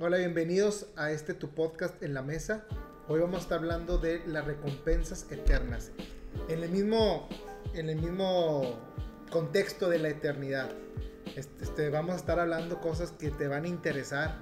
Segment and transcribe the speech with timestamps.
[0.00, 2.64] Hola, bienvenidos a este tu podcast en la mesa.
[3.06, 5.92] Hoy vamos a estar hablando de las recompensas eternas.
[6.48, 7.28] En el mismo,
[7.74, 8.76] en el mismo
[9.30, 10.68] contexto de la eternidad.
[11.36, 14.38] Este, este, vamos a estar hablando cosas que te van a interesar,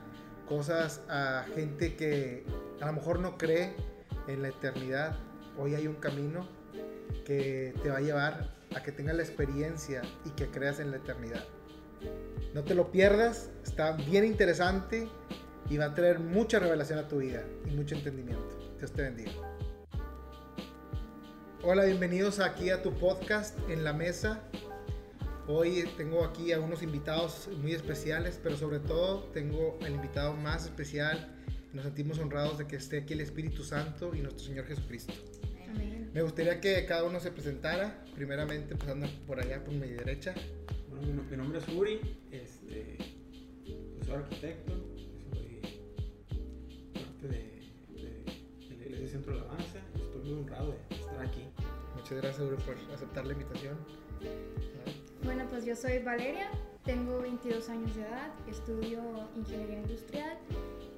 [0.49, 2.47] cosas a gente que
[2.81, 3.77] a lo mejor no cree
[4.29, 5.19] en la eternidad.
[5.59, 6.49] Hoy hay un camino
[7.27, 10.97] que te va a llevar a que tengas la experiencia y que creas en la
[10.97, 11.45] eternidad.
[12.55, 15.09] No te lo pierdas, está bien interesante
[15.71, 18.59] y va a traer mucha revelación a tu vida y mucho entendimiento.
[18.79, 19.33] Dios te bendiga.
[21.63, 24.43] Hola, bienvenidos aquí a tu podcast en la mesa.
[25.47, 30.65] Hoy tengo aquí a unos invitados muy especiales, pero sobre todo tengo el invitado más
[30.65, 31.37] especial.
[31.73, 35.13] Nos sentimos honrados de que esté aquí el Espíritu Santo y nuestro Señor Jesucristo.
[36.13, 40.35] Me gustaría que cada uno se presentara, primeramente empezando por allá, por mi derecha.
[40.91, 42.99] Bueno, mi, nombre es Uri, este,
[43.65, 44.73] pues soy arquitecto,
[47.23, 51.43] parte de, de, la Iglesia Centro de Alabanza, estoy muy honrado de estar aquí.
[51.97, 53.77] Muchas gracias Uri por aceptar la invitación.
[55.25, 56.51] Bueno, pues yo soy Valeria,
[56.85, 59.01] tengo 22 años de edad, estudio
[59.37, 60.37] ingeniería industrial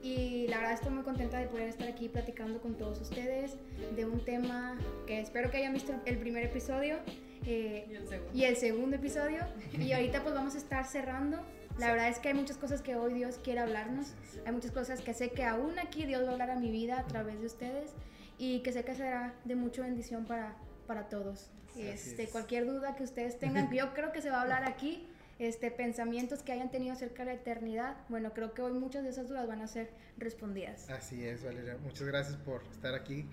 [0.03, 3.57] y la verdad estoy muy contenta de poder estar aquí platicando con todos ustedes
[3.95, 6.99] de un tema que espero que hayan visto el primer episodio
[7.47, 7.87] eh,
[8.33, 9.41] y, el segundo episodio.
[9.79, 11.39] Y ahorita pues vamos a estar cerrando.
[11.79, 14.15] La verdad es que hay muchas cosas que hoy Dios quiere hablarnos.
[14.47, 17.01] Hay muchas cosas que sé que aún aquí Dios va a hablar a mi vida
[17.01, 17.91] a través de ustedes
[18.39, 21.51] y que sé que será de mucha bendición para, para todos.
[21.77, 25.09] Este, cualquier duda que ustedes tengan, yo creo que se va a hablar aquí
[25.39, 29.11] este, pensamientos que hayan tenido acerca de la eternidad, bueno, creo que hoy muchas de
[29.11, 30.89] esas dudas van a ser respondidas.
[30.91, 31.77] Así es, Valeria.
[31.79, 33.27] Muchas gracias por estar aquí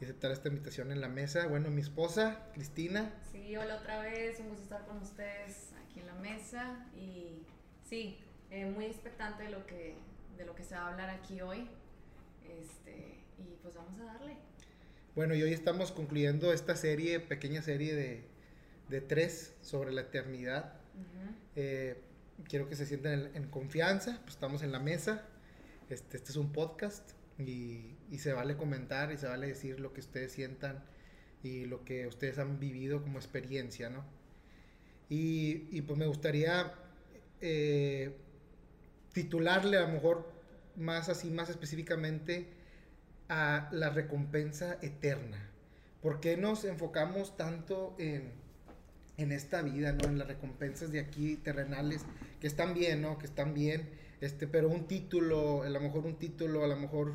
[0.00, 1.48] y aceptar esta invitación en la mesa.
[1.48, 3.12] Bueno, mi esposa, Cristina.
[3.32, 7.42] Sí, hola otra vez, un gusto estar con ustedes aquí en la mesa y
[7.90, 8.16] sí,
[8.50, 9.96] eh, muy expectante de lo, que,
[10.38, 11.68] de lo que se va a hablar aquí hoy.
[12.48, 14.36] Este, y pues vamos a darle.
[15.16, 18.24] Bueno, y hoy estamos concluyendo esta serie, pequeña serie de,
[18.88, 20.74] de tres sobre la eternidad.
[21.56, 22.00] Eh,
[22.48, 25.26] quiero que se sientan en, confianza, pues estamos en la mesa.
[25.88, 30.00] Este, este es un podcast y, se vale comentar y se vale decir lo que
[30.00, 30.84] ustedes sientan
[31.42, 34.04] y lo que ustedes han vivido como experiencia, ¿no?
[35.08, 36.72] Y, pues me gustaría
[37.40, 38.16] eh,
[39.12, 40.30] titularle a lo mejor
[40.76, 42.46] más así, más específicamente
[43.28, 45.50] a la recompensa eterna.
[46.02, 48.32] ¿Por qué nos enfocamos tanto en,
[49.16, 50.08] en esta vida, ¿no?
[50.08, 52.02] En las recompensas de aquí terrenales,
[52.40, 53.18] que están bien, ¿no?
[53.18, 53.90] Que están bien,
[54.20, 57.14] este, pero un título, a lo mejor un título, a lo mejor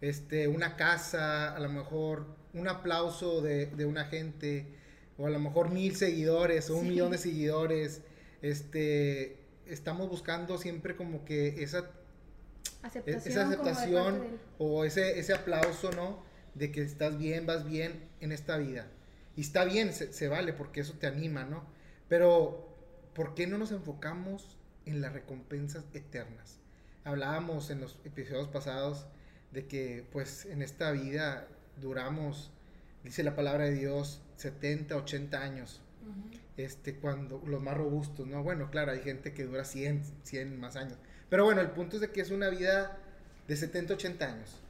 [0.00, 4.66] este, una casa, a lo mejor un aplauso de, de una gente,
[5.18, 8.00] o a lo mejor mil seguidores, o un millón de seguidores,
[8.40, 11.90] este, estamos buscando siempre como que esa
[12.82, 16.22] aceptación, esa aceptación o ese, ese aplauso, ¿no?
[16.54, 18.86] De que estás bien, vas bien en esta vida.
[19.36, 21.64] Y está bien, se, vale, porque eso te anima, ¿no?
[22.08, 22.68] Pero,
[23.14, 26.58] ¿por qué no nos enfocamos en las recompensas eternas?
[27.04, 29.06] Hablábamos en los episodios pasados
[29.50, 31.48] de que, pues, en esta vida
[31.80, 32.50] duramos,
[33.04, 35.80] dice la palabra de Dios, 70, 80 años.
[36.62, 38.42] Este, cuando los más robustos, ¿no?
[38.44, 40.96] Bueno, claro, hay gente que dura 100, 100 más años.
[41.28, 42.98] Pero bueno, el punto es de que es una vida
[43.48, 44.60] de 70, 80 años.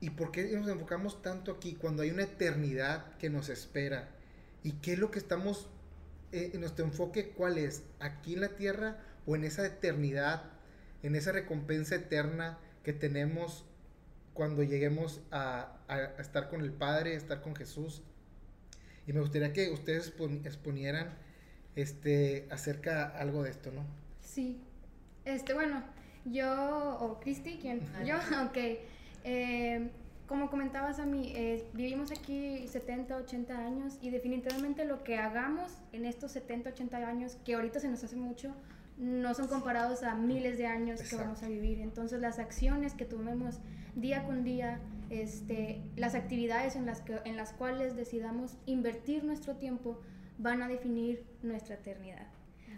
[0.00, 4.10] ¿Y por qué nos enfocamos tanto aquí cuando hay una eternidad que nos espera?
[4.62, 5.68] ¿Y qué es lo que estamos,
[6.32, 7.82] eh, en nuestro enfoque, cuál es?
[7.98, 10.44] ¿Aquí en la tierra o en esa eternidad,
[11.02, 13.64] en esa recompensa eterna que tenemos
[14.34, 15.78] cuando lleguemos a,
[16.18, 18.02] estar con el Padre, a estar con Jesús?
[19.06, 20.12] Y me gustaría que ustedes
[20.44, 21.14] exponieran
[21.76, 23.84] este, acerca algo de esto, ¿no?
[24.20, 24.60] Sí.
[25.24, 25.82] Este, bueno,
[26.24, 27.80] yo, o Cristi, ¿quién?
[28.04, 28.16] Yo,
[28.46, 28.56] ok.
[29.24, 29.90] Eh,
[30.30, 35.72] como comentabas a mí, eh, vivimos aquí 70, 80 años y definitivamente lo que hagamos
[35.92, 38.54] en estos 70, 80 años, que ahorita se nos hace mucho,
[38.96, 41.80] no son comparados a miles de años que vamos a vivir.
[41.80, 43.58] Entonces las acciones que tomemos
[43.96, 44.78] día con día,
[45.10, 50.00] este, las actividades en las, que, en las cuales decidamos invertir nuestro tiempo
[50.38, 52.26] van a definir nuestra eternidad.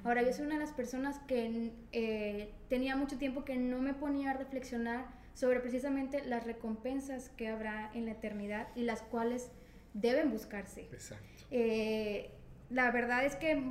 [0.05, 3.94] Ahora, yo soy una de las personas que eh, tenía mucho tiempo que no me
[3.94, 9.50] ponía a reflexionar sobre precisamente las recompensas que habrá en la eternidad y las cuales
[9.94, 10.82] deben buscarse.
[10.93, 11.25] Exacto.
[11.50, 12.31] Eh,
[12.70, 13.62] la verdad es que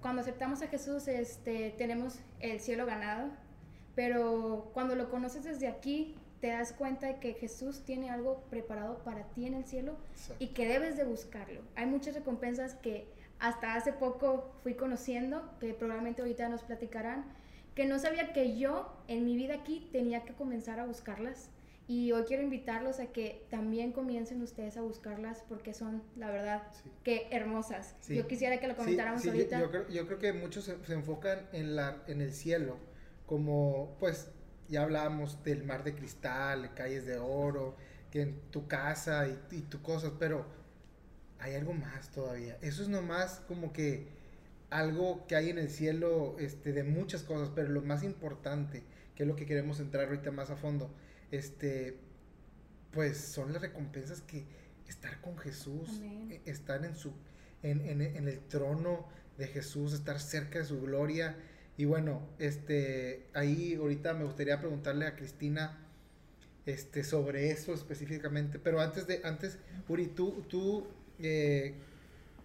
[0.00, 3.30] cuando aceptamos a Jesús este, tenemos el cielo ganado,
[3.94, 6.16] pero cuando lo conoces desde aquí
[6.46, 9.96] te das cuenta de que Jesús tiene algo preparado para ti en el cielo
[10.38, 11.60] y que debes de buscarlo.
[11.74, 13.08] Hay muchas recompensas que
[13.40, 17.24] hasta hace poco fui conociendo, que probablemente ahorita nos platicarán,
[17.74, 21.50] que no sabía que yo en mi vida aquí tenía que comenzar a buscarlas.
[21.88, 26.62] Y hoy quiero invitarlos a que también comiencen ustedes a buscarlas porque son, la verdad,
[27.02, 27.96] que hermosas.
[28.08, 29.58] Yo quisiera que lo comentáramos ahorita.
[29.58, 32.76] Yo, creo, yo, creo, que muchos se, enfocan en, la, en el cielo,
[33.26, 34.30] como pues
[34.68, 37.76] ya hablábamos del mar de cristal, calles de oro,
[38.10, 40.46] que en tu casa y, y tu cosas, pero
[41.38, 42.58] hay algo más todavía.
[42.62, 44.08] Eso es nomás como que
[44.70, 48.82] algo que hay en el cielo este, de muchas cosas, pero lo más importante,
[49.14, 50.90] que es lo que queremos entrar ahorita más a fondo,
[51.30, 51.98] este,
[52.92, 54.44] pues son las recompensas que
[54.88, 57.12] estar con Jesús, e, estar en, su,
[57.62, 59.06] en, en, en, el trono
[59.38, 61.36] de Jesús, estar cerca de su gloria.
[61.76, 65.78] Y bueno, este, ahí ahorita me gustaría preguntarle a Cristina
[66.64, 69.58] este, sobre eso específicamente, pero antes de, antes,
[69.88, 70.86] Uri, tú, tú
[71.18, 71.74] eh,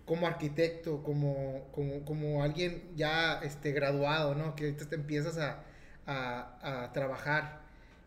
[0.05, 4.55] como arquitecto, como, como, como, alguien ya este, graduado, ¿no?
[4.55, 5.63] Que ahorita te empiezas a,
[6.05, 7.61] a, a trabajar.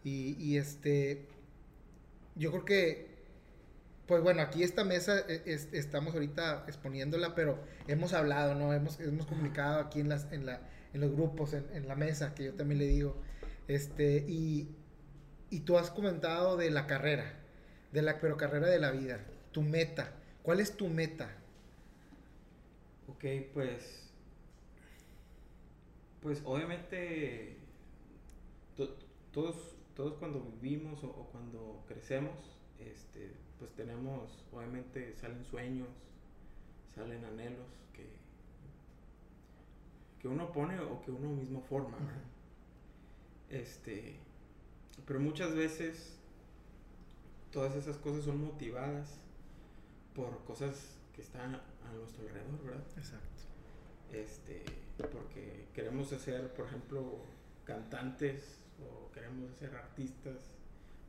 [0.04, 1.26] Y, este,
[2.34, 3.06] yo creo que,
[4.06, 5.42] pues bueno, aquí esta mesa e,
[5.72, 8.74] estamos ahorita exponiéndola, pero hemos hablado, ¿no?
[8.74, 10.60] Hemos, hemos comunicado aquí en, las, en, la,
[10.94, 13.16] en los grupos, en, la mesa, que yo también le digo.
[13.66, 14.68] Este, y,
[15.50, 17.34] y tú has comentado de la carrera,
[17.92, 19.20] de la, pero carrera de la vida,
[19.52, 20.12] tu meta.
[20.42, 21.30] ¿Cuál es tu meta?
[23.08, 24.10] Ok, pues.
[26.22, 27.56] Pues obviamente.
[29.32, 29.56] todos,
[29.94, 32.38] todos cuando vivimos o, cuando crecemos,
[32.78, 34.44] este, pues tenemos.
[34.52, 35.88] Obviamente salen sueños,
[36.94, 38.06] salen anhelos que.
[40.24, 41.98] Que uno pone o que uno mismo forma,
[43.50, 44.16] Este.
[45.06, 46.16] Pero muchas veces.
[47.52, 49.20] Todas esas cosas son motivadas
[50.14, 52.84] por cosas que están a nuestro alrededor, ¿verdad?
[52.96, 53.42] Exacto.
[54.10, 54.64] Este,
[55.12, 57.18] porque queremos ser, por ejemplo,
[57.64, 60.38] cantantes o queremos ser artistas,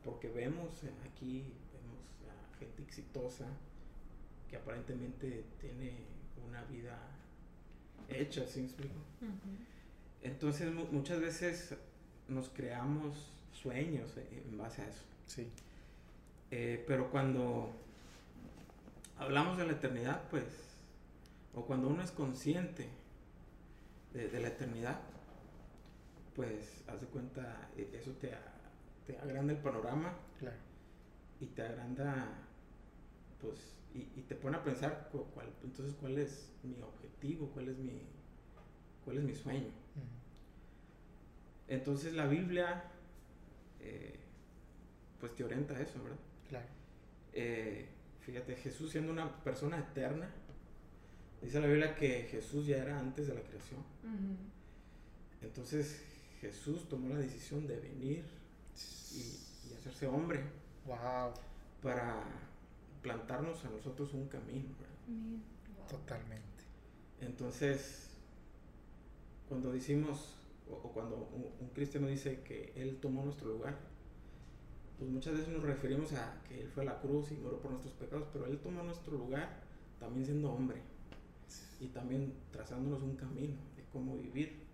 [0.04, 3.46] porque vemos aquí, vemos a gente exitosa
[4.50, 6.04] que aparentemente tiene
[6.46, 7.15] una vida
[8.08, 8.94] hecha, ¿sí me explico?
[10.22, 11.74] Entonces muchas veces
[12.28, 15.02] nos creamos sueños en base a eso.
[15.26, 15.50] Sí.
[16.50, 17.72] Eh, pero cuando
[19.18, 20.44] hablamos de la eternidad, pues,
[21.54, 22.88] o cuando uno es consciente
[24.12, 24.98] de, la eternidad,
[26.34, 28.32] pues, haz de cuenta, e, eso te,
[29.06, 30.14] te agranda el panorama.
[30.38, 30.56] Claro.
[31.40, 32.28] Y te agranda,
[33.40, 33.75] pues,
[34.16, 38.02] y, te pone a pensar, cuál, entonces, cuál es mi objetivo, cuál es mi,
[39.04, 39.70] cuál es mi sueño.
[41.68, 42.84] Entonces, la Biblia,
[43.80, 44.18] eh,
[45.20, 46.18] pues, te orienta a eso, ¿verdad?
[46.48, 46.66] Claro.
[47.32, 47.88] Eh,
[48.26, 50.28] Fíjate, Jesús siendo una persona eterna,
[51.40, 53.84] dice la Biblia que Jesús ya era antes de la creación.
[55.40, 56.02] Entonces
[56.40, 58.24] Jesús tomó la decisión de venir
[59.14, 60.40] y, hacerse hombre.
[60.86, 61.34] Wow.
[61.80, 62.24] Para
[63.06, 64.68] plantarnos a nosotros un camino.
[65.88, 66.64] Totalmente.
[67.20, 68.10] Entonces,
[69.48, 70.34] cuando decimos,
[70.68, 71.30] o, cuando
[71.60, 73.76] un, cristiano dice que Él tomó nuestro lugar,
[74.98, 77.70] pues muchas veces nos referimos a que Él fue a la cruz y murió por
[77.70, 79.60] nuestros pecados, pero Él tomó nuestro lugar
[80.00, 80.82] también siendo hombre
[81.78, 84.64] y también trazándonos un camino de cómo vivir.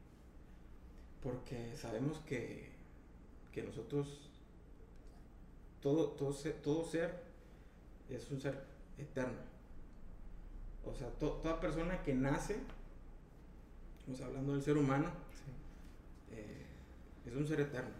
[1.22, 2.70] Porque sabemos que,
[3.52, 4.30] que nosotros,
[5.82, 7.21] todo, todo, ser, todo ser
[8.10, 8.64] es un ser
[8.98, 9.52] eterno.
[10.84, 12.56] O sea, toda persona que nace,
[13.98, 15.10] estamos hablando del ser humano,
[16.32, 16.66] eh,
[17.26, 17.90] es un ser eterno.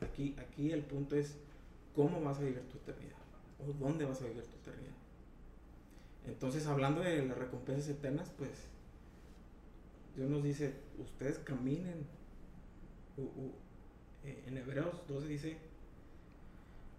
[0.00, 1.34] Aquí, aquí el punto es
[1.94, 3.18] cómo vas a vivir tu eternidad
[3.58, 4.94] o dónde vas a vivir tu eternidad.
[6.26, 8.50] Entonces, hablando de las recompensas eternas, pues
[10.16, 12.06] Dios nos dice, ustedes caminen.
[14.24, 15.56] Eh, en Hebreos 12 dice,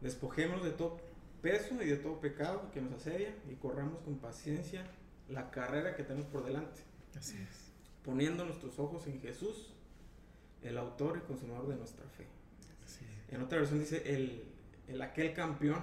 [0.01, 0.99] despojémonos de todo
[1.41, 4.85] peso y de todo pecado que nos asedia y corramos con paciencia
[5.29, 6.81] la carrera que tenemos por delante.
[7.17, 7.71] Así es.
[8.03, 9.73] Poniendo nuestros ojos en Jesús,
[10.61, 12.25] el autor y consumador de nuestra fe.
[12.85, 14.43] Así En otra versión dice, el,
[14.87, 15.81] el aquel campeón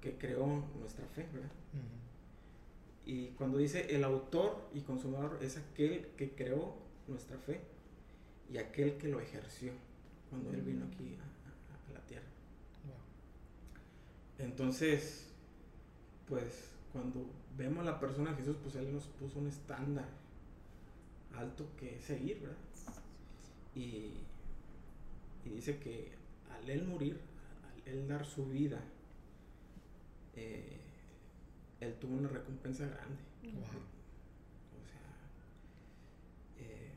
[0.00, 0.46] que creó
[0.78, 1.50] nuestra fe, ¿verdad?
[3.06, 6.74] Y cuando dice el autor y consumador es aquel que creó
[7.06, 7.60] nuestra fe
[8.50, 9.72] y aquel que lo ejerció
[10.30, 12.26] cuando él vino aquí a, la tierra.
[14.38, 15.28] Entonces,
[16.28, 17.26] pues cuando
[17.56, 20.08] vemos a la persona de Jesús, pues él nos puso un estándar
[21.36, 22.56] alto que seguir, ¿verdad?
[23.74, 24.12] Y,
[25.44, 26.12] y dice que
[26.50, 27.18] al él morir,
[27.86, 28.80] él dar su vida,
[30.36, 30.78] eh,
[31.80, 33.20] él tuvo una recompensa grande.
[33.42, 35.00] O sea,
[36.58, 36.90] eh,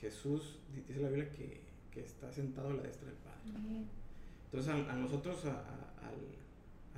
[0.00, 1.60] Jesús, dice la Biblia, que,
[1.90, 3.84] que está sentado a la destra del Padre.
[4.46, 6.10] Entonces, a, nosotros, a, a,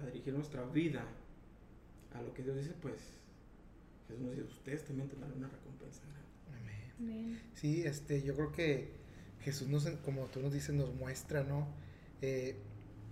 [0.06, 1.04] dirigir nuestra vida
[2.14, 2.96] a lo que Dios dice, pues
[4.08, 6.02] Jesús nos dice, ustedes también tendrán una recompensa
[6.98, 7.40] Amén.
[7.54, 8.90] Sí, este, yo creo que
[9.42, 11.66] Jesús nos, como tú nos dices, nos muestra, ¿no?
[12.20, 12.56] Eh,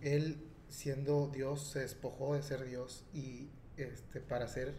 [0.02, 0.37] él
[0.68, 4.75] siendo Dios se despojó de ser Dios y este, para ser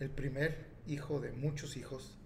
[0.00, 2.16] el primer hijo de muchos hijos,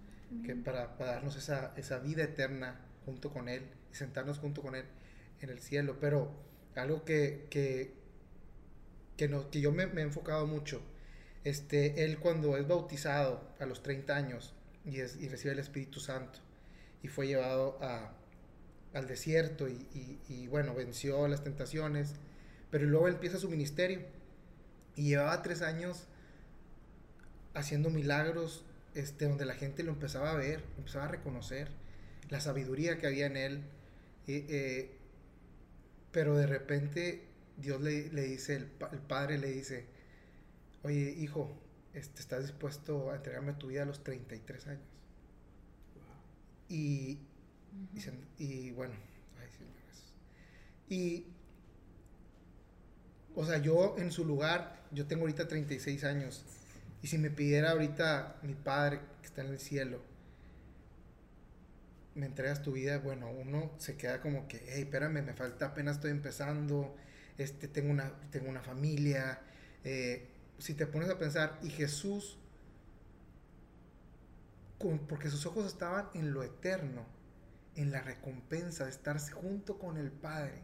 [0.45, 4.75] que para, para, darnos esa, esa vida eterna junto con Él y sentarnos junto con
[4.75, 4.85] Él
[5.41, 5.97] en el cielo.
[5.99, 6.31] Pero
[6.75, 7.93] algo que, que,
[9.17, 10.81] que, no, que yo me, he enfocado mucho,
[11.43, 14.53] este, Él cuando es bautizado a los 30 años
[14.85, 16.39] y, es, y recibe el Espíritu Santo
[17.01, 18.13] y fue llevado a,
[18.93, 22.15] al desierto y, y, y, bueno, venció las tentaciones,
[22.71, 24.01] pero luego empieza su ministerio
[24.95, 26.07] y llevaba tres años
[27.53, 28.63] haciendo milagros
[28.95, 31.69] este, donde la gente lo empezaba a ver, empezaba a reconocer
[32.29, 33.61] la sabiduría que había en él.
[34.27, 34.91] Eh,
[36.11, 37.23] pero de repente
[37.57, 38.65] Dios le, dice, el,
[38.99, 39.85] padre le dice,
[40.83, 41.55] oye hijo,
[41.93, 44.81] este, ¿estás dispuesto a entregarme tu vida a los 33 años?
[46.69, 47.19] Y,
[48.37, 48.95] y, bueno,
[50.89, 51.25] Y,
[53.35, 56.43] o sea, yo en su lugar, yo tengo ahorita 36 años.
[57.01, 60.01] Y si me pidiera ahorita mi padre que está en el cielo,
[62.15, 65.95] me entregas tu vida, bueno, uno se queda como que, hey, espérame, me falta, apenas
[65.95, 66.95] estoy empezando,
[67.37, 69.41] este, tengo, una, tengo una familia.
[69.83, 72.37] Eh, si te pones a pensar, y Jesús,
[75.07, 77.05] porque sus ojos estaban en lo eterno,
[77.75, 80.61] en la recompensa de estarse junto con el Padre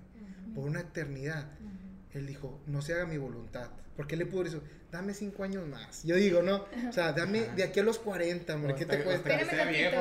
[0.54, 1.48] por una eternidad.
[2.14, 3.70] Él dijo, no se haga mi voluntad.
[3.96, 4.62] Porque él le pudo decir,
[4.92, 6.04] dame cinco años más.
[6.04, 9.30] Yo digo, no, o sea, dame de aquí a los 40, hombre, ¿qué te cuesta?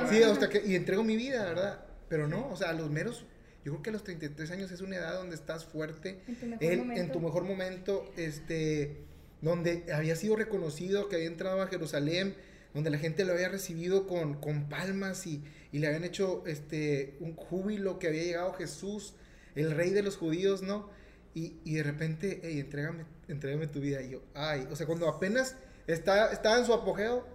[0.08, 1.84] sí, hasta que, y entrego mi vida, ¿verdad?
[2.08, 3.26] Pero no, o sea, a los meros,
[3.68, 6.46] yo creo que a los 33 años es una edad donde estás fuerte, en tu
[6.46, 7.02] mejor, momento.
[7.02, 8.96] En tu mejor momento, este,
[9.42, 12.34] donde había sido reconocido, que había entrado a Jerusalén,
[12.72, 17.18] donde la gente lo había recibido con, con palmas y, y, le habían hecho este,
[17.20, 19.12] un júbilo que había llegado Jesús,
[19.54, 20.88] el rey de los judíos, ¿no?
[21.34, 24.00] Y, y de repente, hey, entrégame, entrégame tu vida.
[24.00, 25.56] Y yo, ay, o sea, cuando apenas
[25.86, 27.26] está, estaba en su apogeo,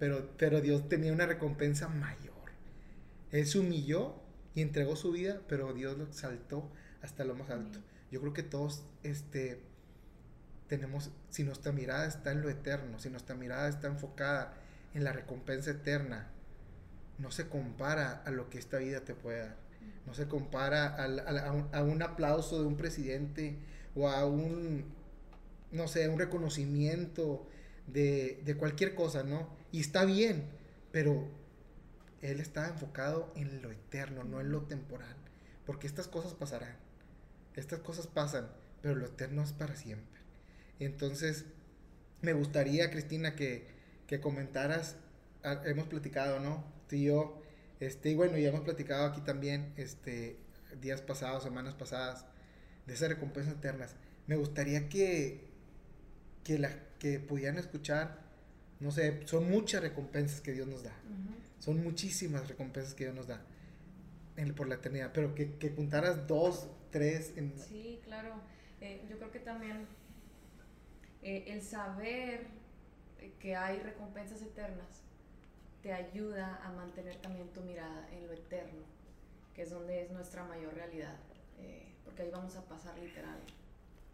[0.00, 2.34] pero, pero Dios tenía una recompensa mayor.
[3.30, 4.25] Él se humilló
[4.56, 6.68] y entregó su vida, pero Dios lo exaltó
[7.02, 7.78] hasta lo más alto.
[8.10, 9.60] Yo creo que todos, este,
[10.66, 14.54] tenemos, si nuestra mirada está en lo eterno, si nuestra mirada está enfocada
[14.94, 16.32] en la recompensa eterna,
[17.18, 19.66] no se compara a lo que esta vida te puede dar
[20.06, 23.56] no se compara a, un, aplauso de un presidente
[23.94, 24.84] o a un,
[25.72, 27.46] no sé, un reconocimiento
[27.86, 29.48] de, de cualquier cosa, ¿no?
[29.72, 30.44] Y está bien,
[30.92, 31.28] pero
[32.26, 35.16] él está enfocado en lo eterno, no en lo temporal,
[35.64, 36.76] porque estas cosas pasarán,
[37.54, 38.48] estas cosas pasan,
[38.82, 40.20] pero lo eterno es para siempre.
[40.78, 41.44] Entonces,
[42.22, 43.66] me gustaría, Cristina, que,
[44.06, 44.96] que comentaras,
[45.44, 46.64] ah, hemos platicado, ¿no?
[46.88, 47.42] Tú y yo,
[47.80, 50.38] este, y bueno, ya hemos platicado aquí también, este,
[50.80, 52.26] días pasados, semanas pasadas,
[52.86, 53.96] de esas recompensas eternas.
[54.26, 55.48] Me gustaría que,
[56.44, 58.25] que, la, que pudieran escuchar,
[58.80, 60.92] no sé, son muchas recompensas que Dios nos da.
[61.58, 63.42] Son muchísimas recompensas que Dios nos da
[64.36, 67.32] en, por la eternidad, pero que, que juntaras dos, tres.
[67.36, 67.58] En...
[67.58, 68.34] Sí, claro.
[68.80, 69.86] Eh, yo creo que también
[71.22, 72.46] eh, el saber
[73.40, 75.02] que hay recompensas eternas
[75.82, 78.82] te ayuda a mantener también tu mirada en lo eterno,
[79.54, 81.16] que es donde es nuestra mayor realidad,
[81.58, 83.38] eh, porque ahí vamos a pasar literal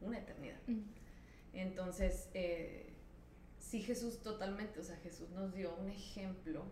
[0.00, 0.58] una eternidad.
[0.66, 0.80] Mm.
[1.54, 2.91] Entonces, eh,
[3.62, 6.66] sí Jesús totalmente, o sea, Jesús nos dio un ejemplo,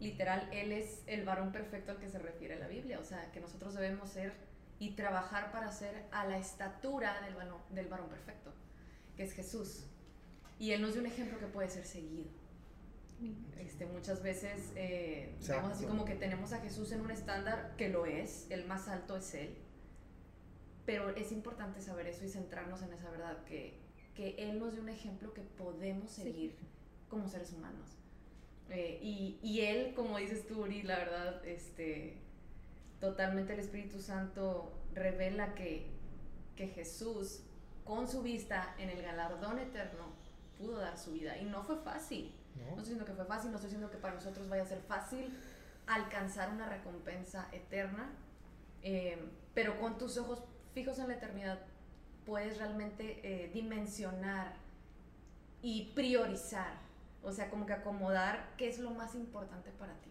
[0.00, 3.40] literal, Él es el varón perfecto al que se refiere la Biblia, o sea, que
[3.40, 4.34] nosotros debemos ser
[4.78, 8.52] y trabajar para ser a la estatura del varón, del varón perfecto,
[9.16, 9.86] que es Jesús.
[10.58, 12.30] Y Él nos dio un ejemplo que puede ser seguido.
[13.58, 17.88] Este, muchas veces, eh, digamos así como que tenemos a Jesús en un estándar que
[17.88, 19.56] lo es, el más alto es Él,
[20.84, 23.81] pero es importante saber eso y centrarnos en esa verdad, que,
[24.14, 26.54] que Él nos dio un ejemplo que podemos seguir
[27.08, 27.96] como seres humanos.
[28.70, 32.16] Eh, y, y, Él, como dices tú, Uri, la verdad, este,
[33.00, 35.86] totalmente el Espíritu Santo revela que,
[36.56, 37.40] que Jesús,
[37.84, 40.06] con su vista en el galardón eterno,
[40.58, 41.38] pudo dar su vida.
[41.38, 42.62] Y no fue fácil no.
[42.62, 45.32] estoy diciendo que fue fácil, no estoy diciendo que para nosotros vaya a ser fácil
[45.86, 48.10] alcanzar una recompensa eterna,
[48.82, 49.18] eh,
[49.54, 50.42] pero con tus ojos
[50.74, 51.58] fijos en la eternidad
[52.26, 54.54] puedes realmente eh, dimensionar
[55.62, 56.74] y priorizar,
[57.22, 60.10] o sea, como que acomodar qué es lo más importante para ti.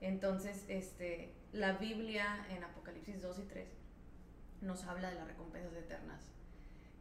[0.00, 3.68] Entonces, este, la Biblia en Apocalipsis 2 y 3
[4.62, 6.22] nos habla de las recompensas eternas.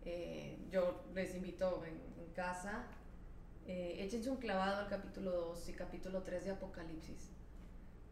[0.05, 2.85] Eh, yo les invito en, casa,
[3.67, 7.31] eh, échense un clavado al capítulo 2 y capítulo 3 de Apocalipsis,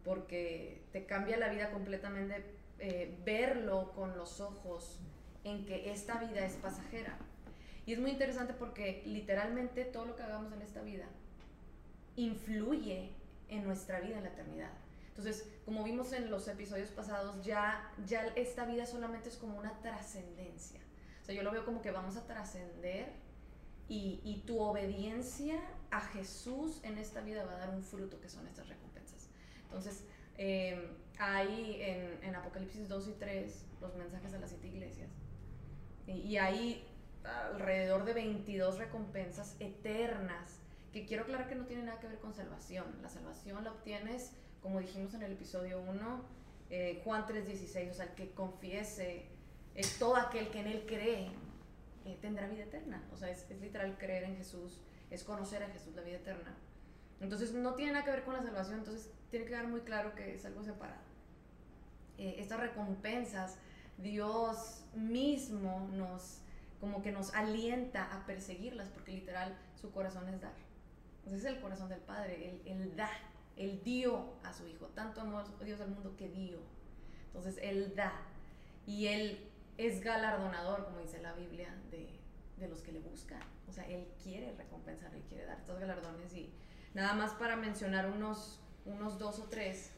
[0.04, 2.44] porque te cambia la vida completamente
[2.80, 5.00] eh, verlo con los ojos
[5.48, 7.18] en que esta vida es pasajera.
[7.86, 11.06] Y es muy interesante porque literalmente todo lo que hagamos en esta vida
[12.16, 13.12] influye
[13.48, 14.72] en nuestra vida en la eternidad.
[15.10, 19.80] Entonces, como vimos en los episodios pasados, ya, ya esta vida solamente es como una
[19.82, 20.80] trascendencia.
[21.22, 23.14] O sea, yo lo veo como que vamos a trascender
[23.88, 25.60] y, y, tu obediencia
[25.92, 29.30] a Jesús en esta vida va a dar un fruto que son estas recompensas.
[29.64, 30.04] Entonces,
[30.38, 34.97] eh, hay en, en, Apocalipsis 2 y 3 los mensajes de las siete iglesias.
[36.08, 36.88] Y, hay
[37.24, 40.60] alrededor de 22 recompensas eternas
[40.94, 42.86] que quiero aclarar que no tiene nada que ver con salvación.
[43.02, 46.22] La salvación la obtienes, como dijimos en el episodio 1,
[46.70, 49.26] eh, Juan 3:16, o sea, el que confiese,
[49.76, 51.30] eh, todo aquel que en él cree,
[52.06, 53.04] eh, tendrá vida eterna.
[53.14, 56.56] O sea, es, es, literal creer en Jesús, es conocer a Jesús, la vida eterna.
[57.20, 60.16] Entonces no tiene nada que ver con la salvación, entonces tiene que quedar muy claro
[60.16, 61.02] que es algo separado.
[62.18, 63.60] estas recompensas,
[63.98, 66.42] Dios mismo nos
[66.80, 70.54] como que nos alienta a perseguirlas, porque literal su corazón es dar.
[71.26, 73.10] Ese es el corazón del Padre, Él, da,
[73.56, 76.60] Él dio a su Hijo, tanto amor Dios al mundo que dio.
[77.28, 78.14] Entonces Él da
[78.86, 82.20] y Él es galardonador, como dice la Biblia, de,
[82.58, 83.42] de los que le buscan.
[83.68, 86.54] O sea, Él quiere recompensar, Él quiere dar estos galardones y
[86.94, 89.92] nada más para mencionar unos, unos dos o tres.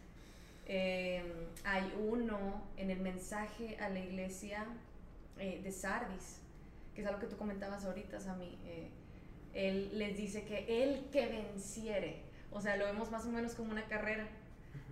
[0.72, 1.24] Eh,
[1.64, 4.68] hay uno en el mensaje a la iglesia
[5.40, 6.42] eh, de Sardis,
[6.94, 8.56] que es algo que tú comentabas ahorita, Sammy.
[8.66, 8.92] Eh,
[9.56, 12.22] él les dice que el que venciere,
[12.52, 14.28] o sea, lo vemos más o menos como una carrera.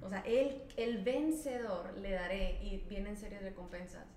[0.02, 4.08] O sea, él, el vencedor le daré y vienen series recompensas.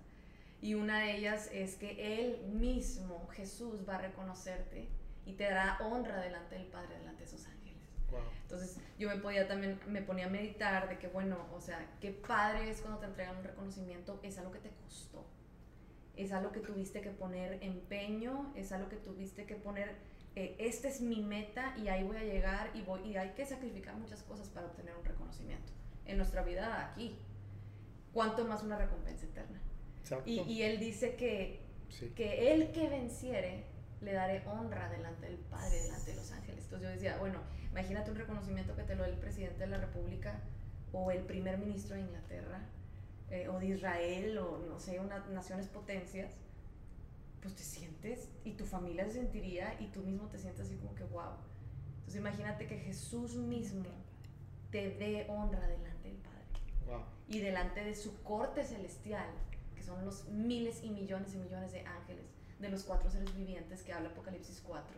[0.63, 4.87] Y una de ellas es que él mismo, Jesús, va a reconocerte
[5.27, 7.70] y te dará honra delante del Padre, delante de sus ángeles.
[8.43, 12.11] Entonces yo me podía también, me ponía a meditar de que, bueno, o sea, qué
[12.11, 15.25] padre es cuando te entregan un reconocimiento, es algo que te costó,
[16.15, 19.95] es algo que tuviste que poner empeño, es algo que tuviste que poner
[20.35, 23.45] eh, esta es mi meta y ahí voy a llegar y, voy, y hay que
[23.45, 25.73] sacrificar muchas cosas para obtener un reconocimiento
[26.05, 27.17] en nuestra vida aquí.
[28.13, 29.61] ¿Cuánto más una recompensa eterna?
[30.25, 31.61] Y, y, él dice que,
[32.15, 33.65] que el que venciere
[34.01, 36.63] le daré honra delante del Padre, delante de los ángeles.
[36.65, 37.39] Entonces yo decía, bueno,
[37.71, 40.39] imagínate un reconocimiento que te lo dé el presidente de la República
[40.91, 42.59] o el primer ministro de Inglaterra
[43.29, 46.33] eh, o de Israel o no sé, unas naciones potencias
[47.41, 50.93] pues te sientes y tu familia se sentiría y tú mismo te sientes así como
[50.95, 51.33] que wow.
[51.99, 53.89] Entonces imagínate que Jesús mismo
[54.69, 56.45] te dé honra delante del Padre.
[56.87, 57.03] Wow.
[57.27, 59.27] Y delante de su corte celestial,
[59.75, 62.25] que son los miles y millones y millones de ángeles,
[62.59, 64.97] de los cuatro seres vivientes que habla Apocalipsis 4.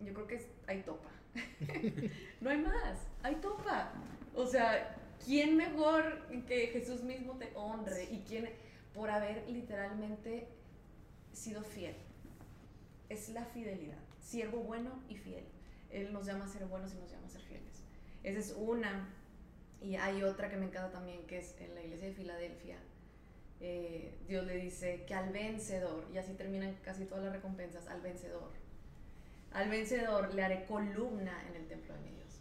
[0.00, 1.10] Yo creo que hay topa.
[2.40, 3.92] no hay más, hay topa.
[4.34, 8.48] O sea, ¿quién mejor que Jesús mismo te honre y quién
[8.94, 10.48] por haber literalmente
[11.32, 11.94] sido fiel.
[13.08, 13.98] Es la fidelidad.
[14.20, 15.44] Siervo bueno y fiel.
[15.90, 17.82] Él nos llama a ser buenos y nos llama a ser fieles.
[18.22, 19.08] Esa es una.
[19.80, 22.78] Y hay otra que me encanta también, que es en la iglesia de Filadelfia.
[23.60, 28.00] Eh, Dios le dice que al vencedor, y así terminan casi todas las recompensas, al
[28.00, 28.50] vencedor.
[29.54, 32.40] Al vencedor le haré columna en el templo de mi Dios.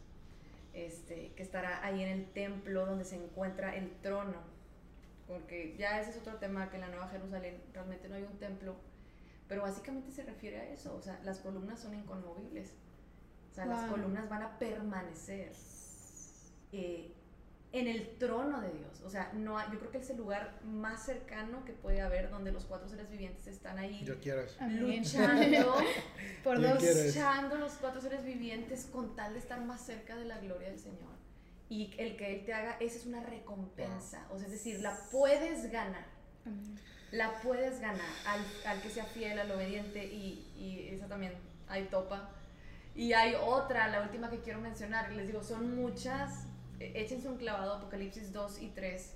[0.73, 4.51] Este, que estará ahí en el templo donde se encuentra el trono
[5.31, 8.37] porque ya ese es otro tema, que en la Nueva Jerusalén realmente no hay un
[8.37, 8.75] templo,
[9.47, 12.73] pero básicamente se refiere a eso, o sea, las columnas son inconmovibles,
[13.49, 15.53] o sea, las columnas van a permanecer
[16.73, 17.13] eh,
[17.73, 21.05] en el trono de Dios, o sea, no yo creo que es el lugar más
[21.05, 25.75] cercano que puede haber donde los cuatro seres vivientes están ahí yo quiero luchando
[26.43, 30.69] por luchando los cuatro seres vivientes con tal de estar más cerca de la gloria
[30.69, 31.11] del Señor.
[31.71, 34.27] Y el que Él te haga, esa es una recompensa.
[34.29, 36.03] O sea, es decir, la puedes ganar.
[37.13, 41.31] La puedes ganar al, al, que sea fiel, al obediente y, y esa también
[41.69, 42.29] hay topa.
[42.93, 46.45] Y hay otra, la última que quiero mencionar, les digo, son muchas,
[46.95, 49.15] échense un clavado, Apocalipsis 2 y 3,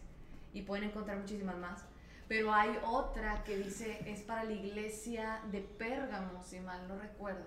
[0.54, 1.86] y pueden encontrar muchísimas más.
[2.28, 7.45] Pero hay otra que dice, es para la iglesia de Pérgamo, si mal no recuerdo,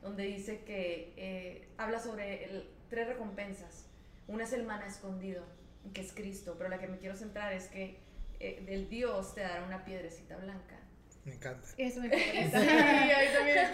[0.00, 3.86] donde dice que eh, habla sobre el, tres recompensas.
[4.26, 5.44] Una es el maná escondido,
[5.92, 7.98] que es Cristo, pero la que me quiero centrar es que
[8.38, 10.76] eh, del Dios te dará una piedrecita blanca.
[11.24, 11.68] Me encanta.
[11.76, 12.60] Eso me encanta.
[12.60, 13.66] sí, ahí también.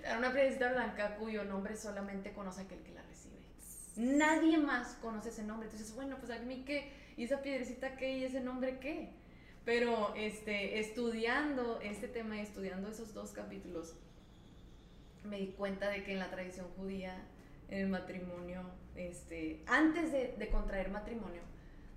[0.00, 3.43] Te dará una piedrecita blanca cuyo nombre solamente conoce aquel que la recibe.
[3.96, 5.68] Nadie más conoce ese nombre.
[5.68, 9.10] Entonces, bueno, pues a mí qué, y esa piedrecita qué, y ese nombre qué.
[9.64, 13.96] Pero este, estudiando este tema y estudiando esos dos capítulos,
[15.24, 17.16] me di cuenta de que en la tradición judía,
[17.68, 18.62] en el matrimonio,
[18.94, 21.40] este, antes de, contraer matrimonio,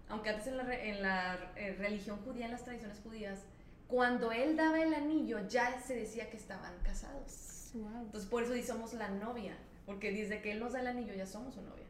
[0.07, 3.39] aunque antes en la, en la eh, religión judía, en las tradiciones judías,
[3.87, 7.73] cuando él daba el anillo ya se decía que estaban casados.
[7.73, 11.25] Entonces por eso somos la novia, porque desde que él nos da el anillo ya
[11.25, 11.86] somos su novia.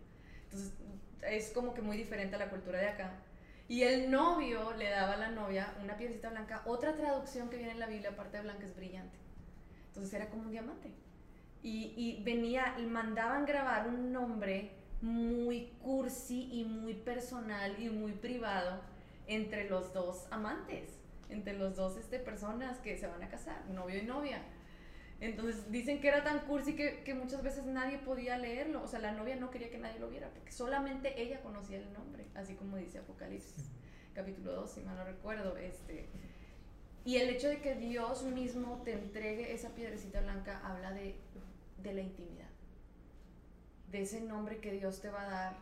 [0.48, 0.74] Entonces
[1.24, 3.12] es como que muy diferente a la cultura de acá.
[3.68, 6.62] Y el novio le daba a la novia una piedrecita blanca.
[6.66, 9.18] Otra traducción que viene en la Biblia, aparte de blanca, es brillante.
[9.88, 10.90] Entonces era como un diamante.
[11.64, 18.80] Y, y venía, mandaban grabar un nombre muy cursi y muy personal y muy privado
[19.28, 20.98] entre los dos amantes,
[21.30, 24.42] entre los dos este, personas que se van a casar, novio y novia.
[25.20, 28.84] Entonces dicen que era tan cursi que, que, muchas veces nadie podía leerlo.
[28.84, 31.92] O sea, la novia no quería que nadie lo viera porque solamente ella conocía el
[31.94, 33.66] nombre, así como dice Apocalipsis,
[34.14, 35.58] capítulo 2, si mal no recuerdo.
[35.58, 36.08] Este,
[37.04, 41.16] y el hecho de que Dios mismo te entregue esa piedrecita blanca habla de,
[41.82, 42.50] de la intimidad,
[43.92, 45.58] de ese nombre que Dios te va a dar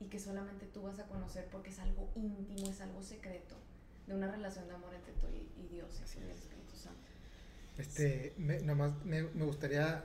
[0.00, 3.56] y que solamente tú vas a conocer porque es algo íntimo, es algo secreto,
[4.06, 6.54] de una relación de amor entre tú y, y Dios, así es.
[7.78, 10.04] Este, me, nomás me, me gustaría,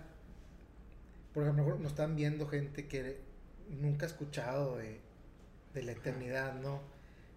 [1.33, 3.19] por ejemplo, nos están viendo gente que
[3.69, 4.99] nunca ha escuchado de,
[5.73, 6.81] de la eternidad, ¿no?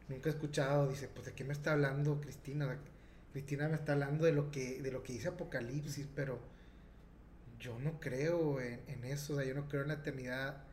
[0.09, 2.79] Nunca ha escuchado, dice, pues de qué me está hablando Cristina.
[3.33, 6.38] Cristina me está hablando de lo que, de lo que dice Apocalipsis, pero
[7.59, 10.64] yo no creo en, en eso, o sea, yo no creo en la eternidad.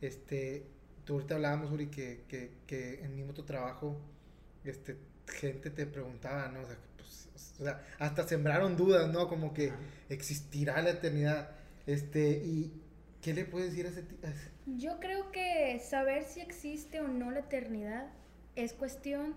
[0.00, 0.66] Este,
[1.04, 4.00] tú ahorita hablábamos, Uri, que, que, que en mi otro trabajo,
[4.64, 4.96] este,
[5.28, 6.60] gente te preguntaba, ¿no?
[6.60, 6.76] O sea,
[7.58, 9.28] o sea, hasta sembraron dudas, ¿no?
[9.28, 9.72] Como que
[10.08, 11.50] existirá la eternidad.
[11.86, 12.72] Este, y
[13.22, 14.04] ¿qué le puedes decir a ese,
[14.66, 18.08] Yo creo que saber si existe o no la eternidad
[18.56, 19.34] es cuestión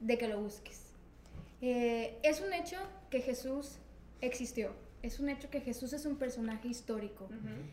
[0.00, 0.92] de que lo busques.
[1.60, 2.76] Eh, es un hecho
[3.10, 3.78] que Jesús
[4.20, 4.72] existió.
[5.02, 7.28] Es un hecho que Jesús es un personaje histórico.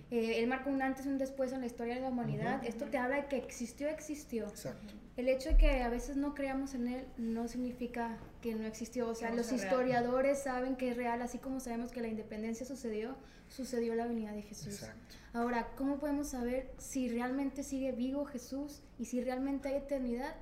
[0.10, 2.64] Eh, él marcó un antes y un después en la historia de la humanidad.
[2.66, 4.48] Esto te habla de que existió, existió.
[4.48, 4.94] Exacto.
[5.16, 9.10] El hecho de que a veces no creamos en él no significa que no existió.
[9.10, 13.16] O sea, los historiadores saben que es real, así como sabemos que la independencia sucedió,
[13.50, 14.76] sucedió la venida de Jesús.
[14.76, 15.16] Exacto.
[15.34, 20.36] Ahora, ¿cómo podemos saber si realmente sigue vivo Jesús y si realmente hay eternidad?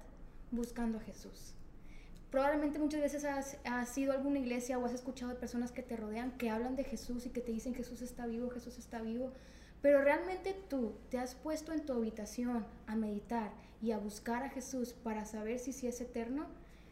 [0.51, 1.56] Buscando a Jesús.
[2.31, 5.81] Probablemente muchas veces has, has ido a alguna iglesia o has escuchado de personas que
[5.81, 9.01] te rodean que hablan de Jesús y que te dicen Jesús está vivo, Jesús está
[9.01, 9.31] vivo.
[9.81, 14.49] Pero realmente tú te has puesto en tu habitación a meditar y a buscar a
[14.49, 16.47] Jesús para saber si sí es eterno.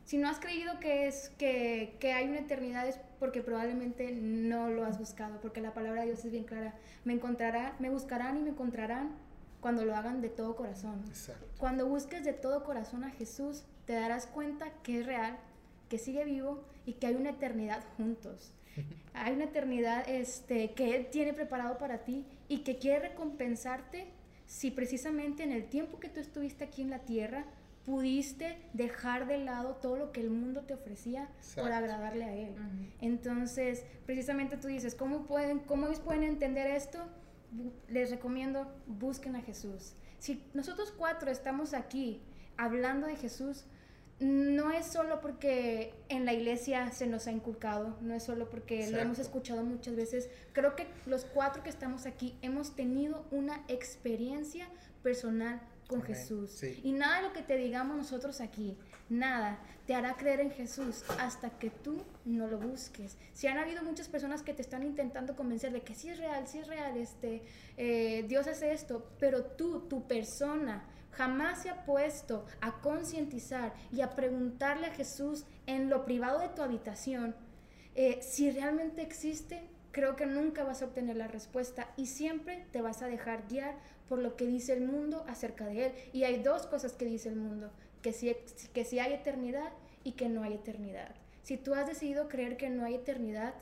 [0.05, 4.69] Si no has creído que, es, que, que, hay una eternidad es porque probablemente no
[4.69, 6.75] lo has buscado, porque la palabra de Dios es bien clara.
[7.05, 9.15] Me encontrarán, me buscarán y me encontrarán
[9.61, 11.03] cuando lo hagan de todo corazón.
[11.57, 15.37] Cuando busques de todo corazón a Jesús, te darás cuenta que es real,
[15.89, 18.51] que sigue vivo y que hay una eternidad juntos.
[19.13, 24.07] Hay una eternidad este, que Él tiene preparado para ti y que quiere recompensarte
[24.45, 27.45] si precisamente en el tiempo que tú estuviste aquí en la tierra
[27.85, 32.55] pudiste dejar de lado todo lo que el mundo te ofrecía por agradarle a Él.
[32.99, 36.99] Entonces, precisamente tú dices, ¿cómo, pueden, ¿cómo ellos pueden entender esto?
[37.87, 39.93] Les recomiendo, busquen a Jesús.
[40.19, 42.21] Si nosotros cuatro estamos aquí
[42.57, 43.65] hablando de Jesús,
[44.19, 48.89] no es solo porque en la iglesia se nos ha inculcado, no es solo porque
[48.89, 50.29] lo hemos escuchado muchas veces.
[50.53, 54.67] Creo que los cuatro que estamos aquí hemos tenido una experiencia
[55.03, 56.63] personal con Jesús.
[56.83, 58.77] Y nada de lo que te digamos nosotros aquí,
[59.09, 63.17] nada, te hará creer en Jesús hasta que tú no lo busques.
[63.33, 66.47] Si han habido muchas personas que te están intentando convencer de que sí es real,
[66.47, 67.43] sí es real, este,
[67.77, 70.85] eh, Dios hace esto, pero tú, tu persona,
[71.17, 76.49] jamás se ha puesto a concientizar y a preguntarle a Jesús en lo privado de
[76.49, 77.35] tu habitación
[77.95, 82.81] eh, si realmente existe, creo que nunca vas a obtener la respuesta y siempre te
[82.81, 83.75] vas a dejar guiar
[84.09, 85.91] por lo que dice el mundo acerca de él.
[86.11, 88.35] Y hay dos cosas que dice el mundo, que si,
[88.73, 89.71] que si hay eternidad
[90.03, 91.15] y que no hay eternidad.
[91.41, 93.53] Si tú has decidido creer que no hay eternidad,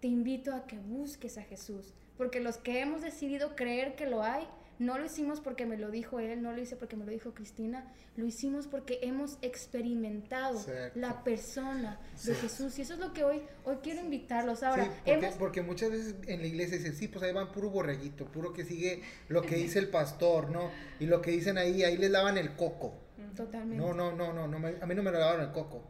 [0.00, 4.22] te invito a que busques a Jesús, porque los que hemos decidido creer que lo
[4.22, 7.12] hay, no lo hicimos porque me lo dijo él, no lo hice porque me lo
[7.12, 7.84] dijo Cristina,
[8.16, 10.60] lo hicimos porque hemos experimentado
[10.94, 12.78] la persona de Jesús.
[12.78, 14.62] Y eso es lo que hoy, hoy quiero invitarlos.
[14.62, 18.26] Ahora, porque, porque, muchas veces en la iglesia dicen, sí, pues ahí van puro borreguito,
[18.26, 20.70] puro que sigue lo que dice el pastor, ¿no?
[21.00, 22.94] Y lo que dicen ahí, ahí les lavan el coco.
[23.36, 23.76] Totalmente.
[23.76, 25.82] No, no, no, no, no a mí no me lo lavaron el coco.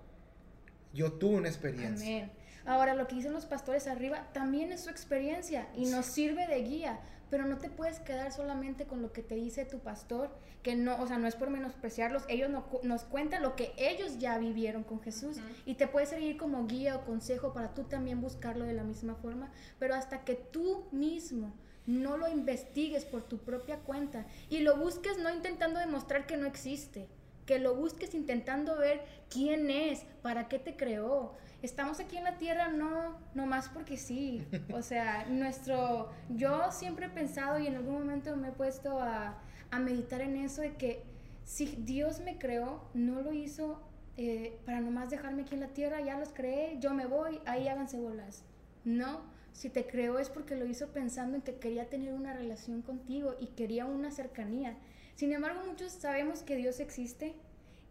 [0.92, 2.06] Yo tuve una experiencia.
[2.06, 2.42] Amén.
[2.64, 6.62] Ahora, lo que dicen los pastores arriba también es su experiencia y nos sirve de
[6.62, 7.00] guía,
[7.32, 10.28] pero no te puedes quedar solamente con lo que te dice tu pastor,
[10.62, 14.18] que no, o sea, no es por menospreciarlos, ellos no, nos cuentan lo que ellos
[14.18, 18.20] ya vivieron con Jesús y te puede servir como guía o consejo para tú también
[18.20, 21.54] buscarlo de la misma forma, pero hasta que tú mismo
[21.86, 26.46] no lo investigues por tu propia cuenta y lo busques no intentando demostrar que no
[26.46, 27.08] existe,
[27.52, 31.34] que lo busques intentando ver quién es, para qué te creó.
[31.60, 34.42] Estamos aquí en la tierra no, no más porque sí.
[34.72, 39.38] O sea, nuestro, yo siempre he pensado y en algún momento me he puesto a,
[39.70, 41.02] a meditar en eso de que
[41.44, 43.82] si Dios me creó, no lo hizo
[44.16, 47.68] eh, para nomás dejarme aquí en la tierra, ya los creé, yo me voy, ahí
[47.68, 48.44] háganse bolas.
[48.86, 49.20] No,
[49.52, 53.34] si te creó es porque lo hizo pensando en que quería tener una relación contigo
[53.38, 54.78] y quería una cercanía.
[55.14, 57.34] Sin embargo, muchos sabemos que Dios existe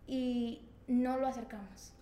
[0.07, 1.93] y no lo acercamos.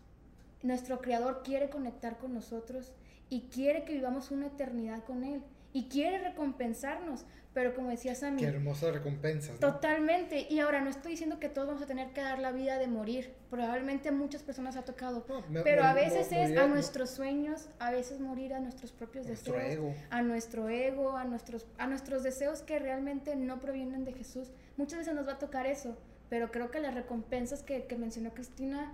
[0.63, 2.91] Nuestro Creador quiere conectar con nosotros
[3.29, 8.41] y quiere que vivamos una eternidad con Él y quiere recompensarnos, pero como decía Sammy...
[8.41, 9.60] Qué hermosas recompensas.
[9.60, 10.47] Totalmente.
[10.49, 12.88] Y ahora no estoy diciendo que todos vamos a tener que dar la vida de
[12.88, 13.34] morir.
[13.49, 15.25] Probablemente a muchas personas ha tocado.
[15.63, 19.95] pero a veces es a nuestros sueños, a veces morir a nuestros propios deseos.
[20.10, 24.51] A nuestro ego, a nuestros, a nuestros deseos que realmente no provienen de Jesús.
[24.80, 25.98] Muchas veces nos va a tocar eso.
[26.30, 28.94] Pero creo que las recompensas que, que mencionó Cristina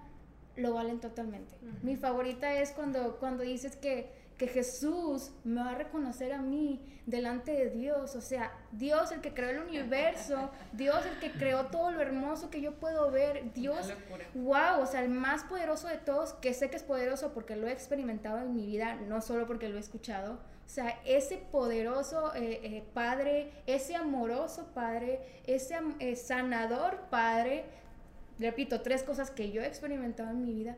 [0.56, 1.54] lo valen totalmente.
[1.84, 6.82] Mi favorita es cuando, cuando dices que que Jesús me va a reconocer a mí
[7.06, 8.16] delante de Dios.
[8.16, 12.50] O sea, Dios el que creó el universo, Dios el que creó todo lo hermoso
[12.50, 13.94] que yo puedo ver, Dios,
[14.34, 17.68] wow, o sea, el más poderoso de todos, que sé que es poderoso porque lo
[17.68, 20.40] he experimentado en mi vida, no solo porque lo he escuchado.
[20.66, 27.66] O sea, ese poderoso eh, eh, Padre, ese amoroso Padre, ese eh, sanador Padre,
[28.40, 30.76] repito, tres cosas que yo he experimentado en mi vida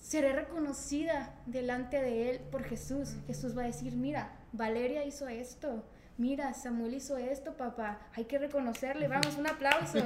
[0.00, 3.16] seré reconocida delante de Él por Jesús.
[3.26, 5.84] Jesús va a decir, mira, Valeria hizo esto,
[6.16, 9.98] mira, Samuel hizo esto, papá, hay que reconocerle, vamos, un aplauso.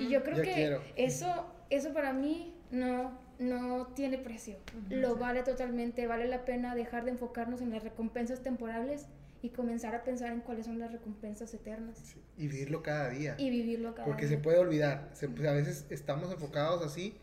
[0.00, 4.56] y yo creo que eso, eso para mí no, no tiene precio,
[4.88, 9.06] lo vale totalmente, vale la pena dejar de enfocarnos en las recompensas temporales
[9.42, 12.14] y comenzar a pensar en cuáles son las recompensas eternas.
[12.38, 13.34] Y vivirlo cada día.
[13.38, 14.36] Y vivirlo cada Porque día.
[14.36, 17.16] se puede olvidar, a veces estamos enfocados así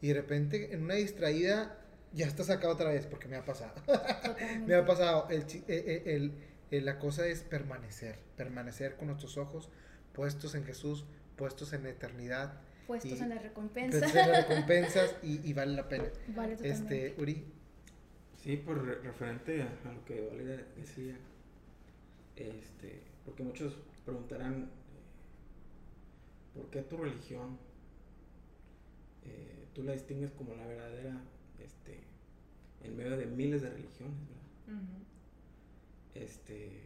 [0.00, 1.76] y de repente en una distraída
[2.14, 3.74] ya está sacado otra vez porque me ha pasado.
[4.66, 5.28] me ha pasado.
[5.30, 6.30] El, eh, eh,
[6.70, 9.68] el, la cosa es permanecer, permanecer con nuestros ojos
[10.12, 11.04] puestos en Jesús,
[11.36, 12.60] puestos en la eternidad.
[12.88, 14.02] Puestos en las recompensas.
[14.16, 16.08] En las recompensas y, vale la pena.
[16.34, 17.44] Vale este, Uri.
[18.42, 21.16] Sí, por referente a, lo que Valeria decía,
[22.34, 24.68] este, porque muchos preguntarán, eh,
[26.54, 27.58] ¿por qué tu religión
[29.78, 31.20] tú la distingues como la verdadera
[31.64, 32.00] este,
[32.82, 34.16] en medio de miles de religiones,
[34.66, 34.82] ¿verdad?
[36.16, 36.80] Este,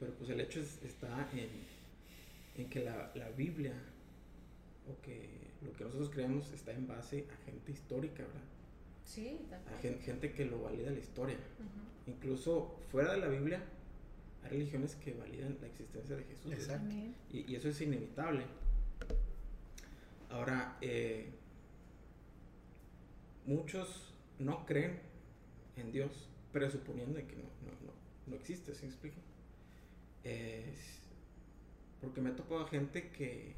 [0.00, 1.48] pero pues el hecho está en,
[2.56, 3.72] en que la, la, Biblia
[4.90, 8.42] o que lo que nosotros creemos está en base a gente histórica, ¿verdad?
[9.04, 9.38] Sí,
[9.74, 11.36] a gente, que lo valida la historia.
[12.06, 13.62] Incluso fuera de la Biblia
[14.44, 16.52] hay religiones que validan la existencia de Jesús.
[16.52, 16.94] Exacto.
[17.30, 18.44] Y, y, eso es inevitable.
[20.30, 21.30] Ahora, eh,
[23.46, 25.00] muchos no creen
[25.76, 27.92] en Dios, presuponiendo que no, no,
[28.26, 29.16] no, existe, ¿sí me explico?
[32.02, 33.54] porque me he topado gente que,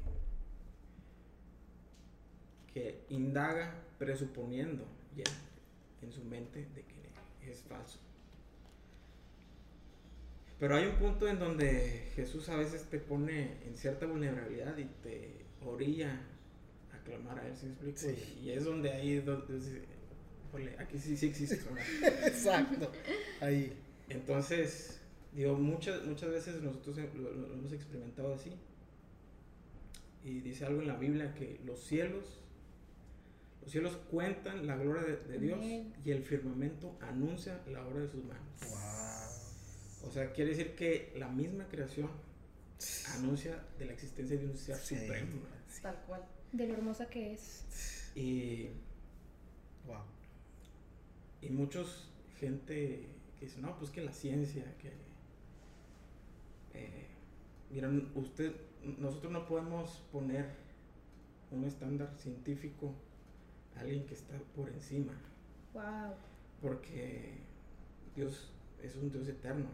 [2.73, 5.23] que indaga presuponiendo ya
[6.01, 7.99] en su mente de que es falso.
[10.59, 14.85] Pero hay un punto en donde Jesús a veces te pone en cierta vulnerabilidad y
[15.03, 16.21] te orilla
[17.03, 18.19] clamar a él, ¿sí me explico?
[18.41, 19.55] Y, es donde ahí, donde,
[20.77, 21.59] aquí sí, sí existe.
[22.25, 22.91] Exacto,
[23.39, 23.73] ahí.
[24.09, 24.99] Entonces,
[25.33, 28.51] digo, muchas, muchas veces nosotros lo, hemos experimentado así.
[30.23, 32.40] Y dice algo en la Biblia que los cielos,
[33.61, 35.59] los cielos cuentan la gloria de, Dios
[36.03, 38.43] y el firmamento anuncia la obra de sus manos.
[38.69, 40.09] Wow.
[40.09, 42.09] O sea, quiere decir que la misma creación
[43.17, 45.41] anuncia de la existencia de un ser supremo.
[45.81, 46.25] Tal cual.
[46.51, 48.11] De lo hermosa que es.
[48.15, 48.69] Y.
[49.85, 50.03] Wow.
[51.41, 53.07] Y muchos, gente
[53.39, 54.89] que dice, no, pues que la ciencia, que.
[56.73, 57.07] Eh,
[57.69, 58.53] miren, usted,
[58.97, 60.49] nosotros no podemos poner
[61.51, 62.95] un estándar científico
[63.77, 65.13] alguien que está por encima.
[65.73, 66.13] Wow.
[66.61, 67.33] Porque
[68.15, 68.51] Dios
[68.83, 69.69] es un Dios eterno.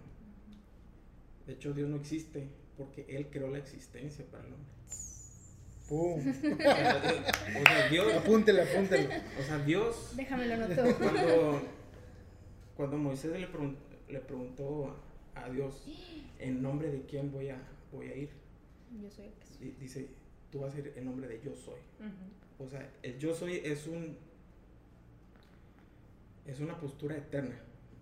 [1.45, 4.71] De hecho, Dios no existe porque Él creó la existencia para el hombre.
[5.88, 6.19] ¡Pum!
[6.19, 8.13] o sea, Dios.
[8.13, 9.10] Apúntele, apúntele.
[9.39, 10.13] O sea, Dios.
[10.17, 10.97] Déjamelo noto.
[10.97, 11.62] Cuando,
[12.75, 13.77] cuando Moisés le, pregun-
[14.10, 14.95] le preguntó
[15.36, 15.83] a Dios
[16.39, 17.57] en nombre de quién voy a,
[17.93, 18.29] voy a ir,
[19.01, 19.57] Yo soy el que soy.
[19.65, 20.10] di- dice,
[20.51, 21.79] tú vas a ir en nombre de yo soy.
[21.99, 22.10] Ujú.
[22.60, 24.17] O sea, el yo soy es un
[26.46, 27.60] es una postura eterna.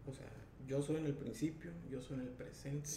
[0.08, 0.28] O sea,
[0.68, 2.88] yo soy en el principio, yo soy en el presente,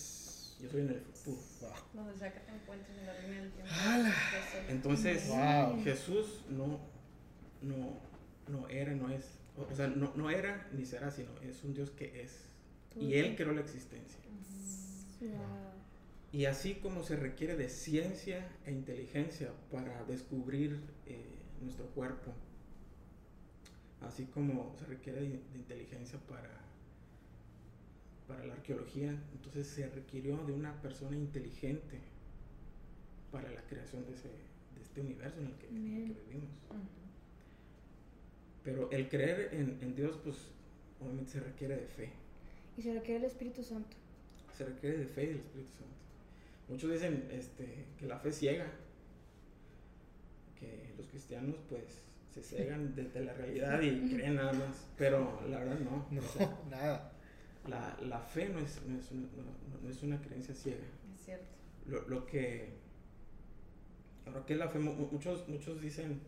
[0.61, 1.38] yo soy en el futuro.
[1.61, 1.71] Wow.
[1.94, 3.73] Donde sea que te encuentres en la línea del tiempo.
[4.68, 5.83] Entonces, Wow.
[5.83, 6.81] Jesús no,
[7.62, 7.99] no,
[8.49, 11.75] no era, no es, o o sea, no, no era ni será, sino es un
[11.75, 12.44] Dios que es.
[12.97, 14.18] Y Él creó la existencia.
[15.21, 15.68] Wow.
[16.31, 22.33] Y así como se requiere de ciencia e inteligencia para descubrir eh, nuestro cuerpo,
[24.01, 26.49] así como se requiere de, de inteligencia para,
[28.27, 31.99] para la arqueología, entonces se requirió de una persona inteligente
[33.33, 36.16] para la creación de, ese, de este universo en el que, en el que Bien.
[36.27, 36.51] vivimos.
[38.64, 40.37] Pero el creer en, en Dios, pues
[41.01, 42.11] obviamente se requiere de fe.
[42.77, 43.97] Y se requiere el Espíritu Santo.
[44.57, 45.88] se requiere de fe y del Espíritu Santo.
[46.68, 48.71] Muchos dicen este, que la fe ciega,
[50.59, 52.03] que los cristianos pues
[52.35, 56.07] se cegan desde la realidad y creen nada más, pero la verdad no.
[56.11, 57.12] No, O sea, nada.
[57.66, 60.85] la, la fe no es, no, es un- no- no es una creencia ciega.
[61.14, 61.47] Es cierto.
[61.87, 62.77] Lo, lo que...
[64.27, 64.79] Ahora, ¿qué es la fe?
[64.79, 66.21] Mu- mu- Muchos, muchos dicen,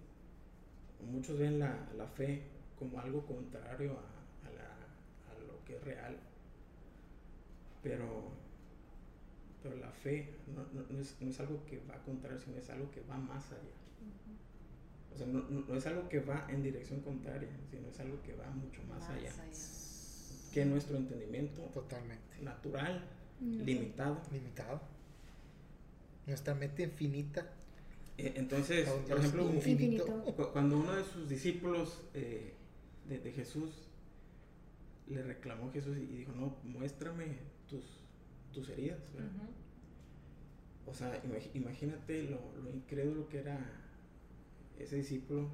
[1.10, 2.42] muchos ven la, la fe
[2.78, 6.16] como algo contrario a, a la- a lo que es real.
[7.82, 8.30] Pero,
[9.62, 12.68] pero la fe no, no- no es, no es algo que va contrario, sino es
[12.70, 13.79] algo que va más allá.
[15.14, 18.22] O sea, no, no- no es algo que va en dirección contraria, sino es algo
[18.22, 19.30] que va mucho más, allá
[20.52, 22.42] que nuestro entendimiento Totalmente.
[22.42, 23.04] natural,
[23.40, 23.64] No.
[23.64, 24.20] limitado.
[24.32, 24.80] Limitado.
[26.26, 27.46] Nuestra mente infinita.
[28.18, 30.04] Eh, Entonces, por ejemplo, infinito.
[30.52, 32.52] Cuando uno de sus discípulos eh,
[33.08, 33.70] de, de Jesús
[35.08, 37.26] le reclamó a Jesús y dijo, no, muéstrame
[37.68, 37.84] tus,
[38.52, 38.98] tus heridas.
[40.86, 43.58] O sea, imag- imagínate lo, lo incrédulo que era
[44.82, 45.48] ese discípulo,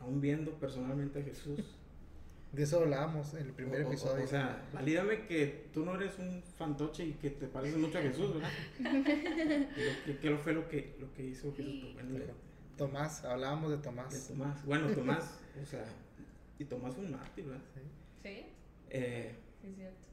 [0.00, 1.60] aún viendo personalmente a Jesús.
[2.52, 4.24] De eso hablábamos en el primer O- episodio.
[4.24, 8.02] O, sea, valídame que tú no eres un fantoche y que te pareces mucho a
[8.02, 8.50] Jesús, ¿verdad?
[10.04, 11.90] ¿Qué, qué fue lo que, lo que hizo Jesús?
[11.94, 12.32] Pues, bueno,
[12.76, 14.26] Tomás, hablábamos de de Tomás.
[14.28, 14.64] Tomás.
[14.66, 15.84] Bueno, Tomás, o sea,
[16.58, 17.62] y Tomás fue un mártir, ¿verdad?
[17.74, 17.80] Sí.
[18.24, 18.46] Sí,
[18.90, 20.08] Eh, sí, es cierto.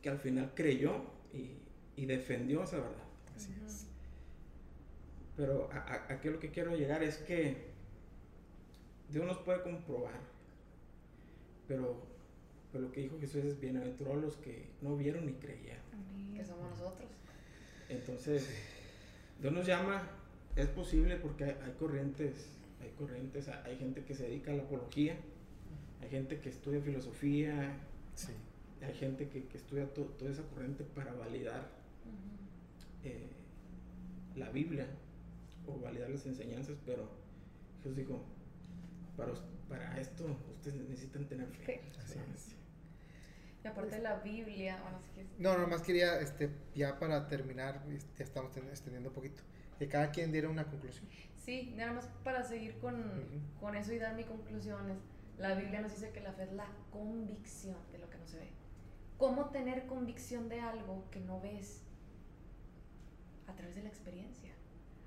[0.00, 1.02] que al final creyó
[1.34, 1.58] y,
[1.96, 3.04] y defendió esa verdad.
[3.36, 3.88] Así es.
[5.36, 7.73] Pero a, a- a qué lo que quiero llegar es que
[9.10, 10.18] Dios nos puede comprobar,
[11.68, 11.96] pero,
[12.72, 15.82] pero lo que dijo Jesús es bienaventurados los que no vieron ni creyeron.
[15.92, 16.34] Amén.
[16.36, 17.08] Que somos nosotros.
[17.88, 18.48] Entonces,
[19.40, 20.08] Dios nos llama,
[20.56, 22.48] es posible porque hay, hay corrientes,
[22.82, 25.16] hay corrientes, hay hay gente que se dedica a la apología,
[26.00, 27.76] hay gente que estudia filosofía,
[28.14, 28.32] Sí.
[28.82, 31.68] hay gente que, que estudia to- toda esa corriente para validar
[33.04, 33.26] eh,
[34.36, 34.86] la Biblia
[35.66, 37.08] o validar las enseñanzas, pero
[37.82, 38.22] Jesús dijo,
[39.16, 39.32] para,
[39.68, 40.24] para esto
[40.54, 41.64] ustedes necesitan tener fe.
[41.64, 41.82] Fe.
[41.98, 42.56] Así es.
[43.62, 45.32] Y aparte de la Biblia, bueno, si quieres.
[45.38, 49.42] No, nomás quería, este, ya para terminar, este, ya estamos ten- extendiendo un poquito,
[49.78, 51.06] que cada quien diera una conclusión.
[51.36, 53.02] Sí, nada más para seguir con,
[53.60, 54.98] con eso y dar mi conclusión es,
[55.38, 58.38] la Biblia nos dice que la fe es la convicción de lo que no se
[58.38, 58.48] ve.
[59.18, 61.82] ¿Cómo tener convicción de algo que no ves?
[63.46, 64.53] A través de la experiencia.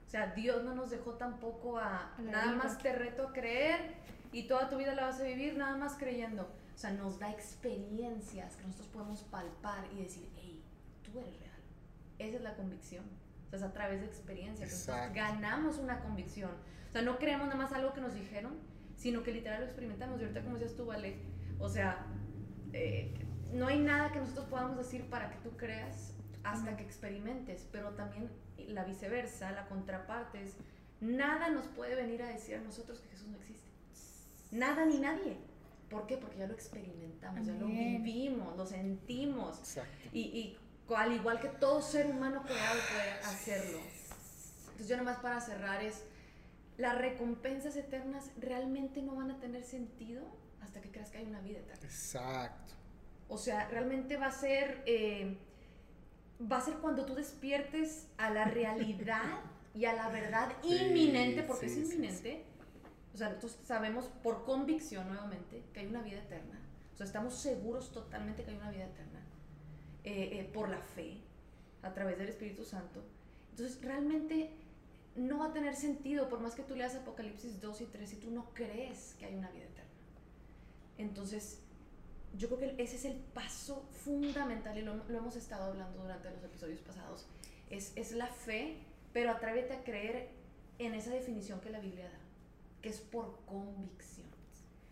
[0.08, 2.64] O sea, Dios no nos dejó tampoco a la nada deriva.
[2.64, 3.96] más te reto a creer
[4.32, 6.44] y toda tu vida la vas a vivir nada más creyendo.
[6.44, 10.64] O sea, nos da experiencias que nosotros podemos palpar y decir, hey,
[11.04, 11.60] tú eres real.
[12.20, 13.04] Esa es la convicción.
[13.48, 14.88] O sea, es a través de experiencias.
[15.14, 16.52] Ganamos una convicción.
[16.90, 18.54] O sea, no creemos nada más algo que nos dijeron,
[18.96, 20.20] sino que literal lo experimentamos.
[20.20, 21.18] Y ahorita, como decías tú, Vale,
[21.60, 22.06] o sea,
[22.74, 23.14] eh,
[23.52, 26.78] no hay nada que nosotros podamos decir para que tú creas hasta Ujú.
[26.78, 28.30] que experimentes, pero también
[28.68, 30.56] la viceversa, la contraparte es,
[31.02, 33.68] nada nos puede venir a decir a nosotros que Jesús no existe.
[34.52, 35.38] Nada ni nadie.
[35.90, 36.18] ¿Por qué?
[36.18, 39.60] Porque ya lo experimentamos, ya lo vivimos, lo sentimos.
[39.60, 40.10] Exacto.
[40.12, 40.58] Y, y
[40.96, 43.80] al igual que todo ser humano creado puede hacerlo.
[44.62, 46.04] Entonces yo nomás para cerrar es,
[46.78, 50.24] las recompensas eternas realmente no van a tener sentido
[50.62, 51.84] hasta que creas que hay una vida eterna.
[51.84, 52.74] Exacto.
[53.30, 55.38] O sea, realmente va a ser, eh,
[56.42, 59.42] va a ser cuando tú despiertes a la realidad
[59.74, 62.46] y a la verdad Sí, inminente, porque sí, es sí, inminente.
[63.14, 66.60] O sea, nosotros sabemos por convicción nuevamente que hay una vida eterna.
[66.94, 69.22] O sea, estamos seguros totalmente que hay una vida eterna.
[70.04, 71.22] eh, eh, por la fe,
[71.82, 73.04] a través del Espíritu Santo.
[73.52, 74.58] Entonces, realmente
[75.16, 78.16] no va a tener sentido, por más que tú leas Apocalipsis 2 y 3, si
[78.18, 79.92] tú no crees que hay una vida eterna.
[80.98, 81.67] Entonces,
[82.38, 86.30] yo creo que ese es el paso fundamental y lo, lo hemos estado hablando durante
[86.32, 87.26] los episodios pasados.
[87.70, 88.78] Es, es la fe,
[89.14, 90.30] pero atrévete a creer
[90.80, 92.20] en esa definición que la Biblia da,
[92.82, 94.28] que es por convicción.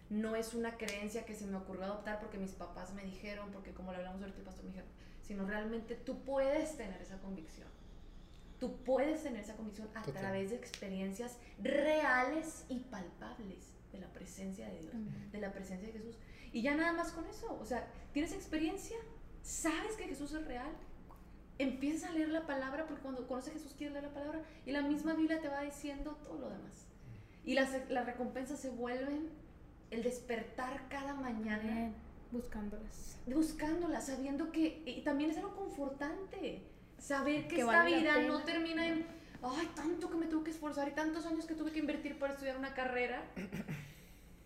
[0.10, 3.72] No es una creencia que se me ocurrió adoptar porque mis papás me dijeron, porque
[3.72, 4.90] como lo hablamos ahorita el pastor me dijeron,
[5.22, 7.68] sino realmente tú puedes tener esa convicción.
[8.60, 10.22] Tú puedes tener esa convicción a Total.
[10.22, 15.30] través de experiencias reales y palpables de la presencia de Dios, Amén.
[15.32, 16.16] de la presencia de Jesús.
[16.56, 18.96] Y ya nada más con eso, o sea, tienes experiencia,
[19.42, 20.72] sabes que Jesús es real,
[21.58, 24.72] empiezas a leer la palabra, porque cuando conoces a Jesús quieres leer la palabra, y
[24.72, 26.88] la misma Biblia te va diciendo todo lo demás.
[27.44, 29.32] Y las, las recompensas se vuelven
[29.92, 31.92] el despertar cada mañana.
[32.32, 33.18] Buscándolas.
[33.28, 36.62] buscándola, sabiendo que y también es algo confortante,
[36.98, 39.06] saber que, Que esta vale vida no termina en,
[39.44, 42.32] ay, tanto que me tuve que esforzar y tantos años que tuve que invertir para
[42.32, 43.26] estudiar una carrera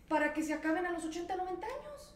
[0.10, 2.16] para que se acaben a los 80, 90 años.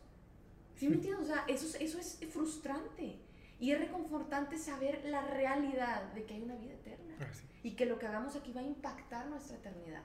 [0.76, 1.24] ¿Sí me entiendes?
[1.30, 3.18] O sea, eso, es- eso es frustrante
[3.60, 7.44] y es reconfortante saber la realidad de que hay una vida eterna Ah, sí.
[7.64, 10.04] y que lo que hagamos aquí va a impactar nuestra eternidad.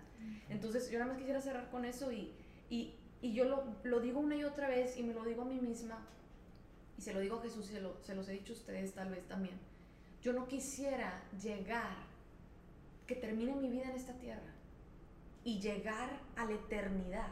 [0.51, 2.33] Entonces, yo nada más quisiera cerrar con eso y,
[2.71, 5.47] y, y yo lo, lo digo una y otra vez y me lo digo a
[5.47, 6.07] mí misma
[6.99, 8.93] y se lo digo a Jesús y se, lo- se los he dicho a ustedes
[8.95, 9.59] tal vez también.
[10.21, 11.97] Yo no quisiera llegar,
[13.07, 14.53] que termine mi vida en esta tierra
[15.45, 17.29] y llegar a la eternidad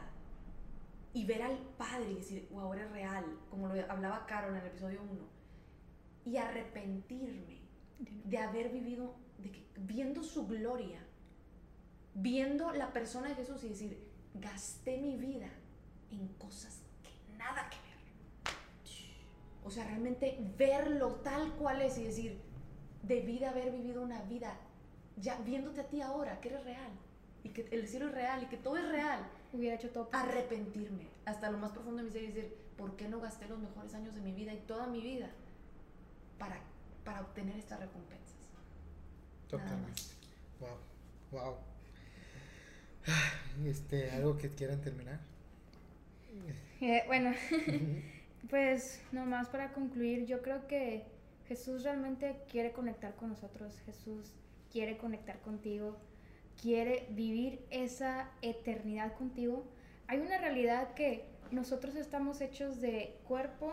[1.17, 4.67] y ver al Padre y decir, wow, eres real, como lo hablaba Carol en el
[4.67, 5.19] episodio 1,
[6.25, 7.57] y arrepentirme
[7.97, 11.03] de haber vivido, de que, viendo su gloria,
[12.13, 15.49] viendo la persona de Jesús y decir, gasté mi vida
[16.11, 18.55] en cosas que nada que ver.
[19.63, 22.39] O sea, realmente verlo tal cual es y decir,
[23.01, 24.55] debí de haber vivido una vida,
[25.15, 26.91] ya viéndote a ti ahora, que eres real,
[27.43, 30.09] y que el cielo es real, y que todo es real, Hubiera hecho todo.
[30.09, 33.47] por- arrepentirme hasta lo más profundo de mi ser y decir, ¿por qué no gasté
[33.47, 35.29] los mejores años de mi vida y toda mi vida
[36.37, 36.59] para,
[37.03, 38.35] para obtener estas recompensas?
[39.51, 39.91] Nada Totalmente.
[39.91, 40.17] más.
[40.59, 40.77] Wow.
[41.31, 41.55] Wow.
[43.65, 45.19] Este, algo que quieran terminar.
[46.81, 47.31] Eh, bueno,
[48.49, 51.05] pues nomás para concluir, yo creo que
[51.47, 54.33] Jesús realmente quiere conectar con nosotros, Jesús
[54.71, 55.97] quiere conectar contigo,
[56.61, 59.65] quiere vivir esa eternidad contigo.
[60.07, 63.71] Hay una realidad que nosotros estamos hechos de cuerpo,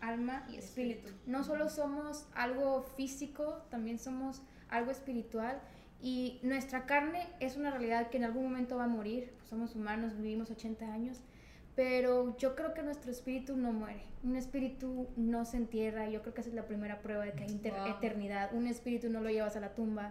[0.00, 1.10] alma y espíritu.
[1.26, 5.60] No solo somos algo físico, también somos algo espiritual.
[6.00, 9.32] Y nuestra carne es una realidad que en algún momento va a morir.
[9.48, 11.18] Somos humanos, vivimos 80 años.
[11.78, 14.00] Pero yo creo que nuestro espíritu no muere.
[14.24, 16.08] Un espíritu no se entierra.
[16.10, 17.86] Yo creo que esa es la primera prueba de que hay Wow.
[17.98, 18.52] eternidad.
[18.52, 20.10] Un espíritu no lo llevas a la tumba.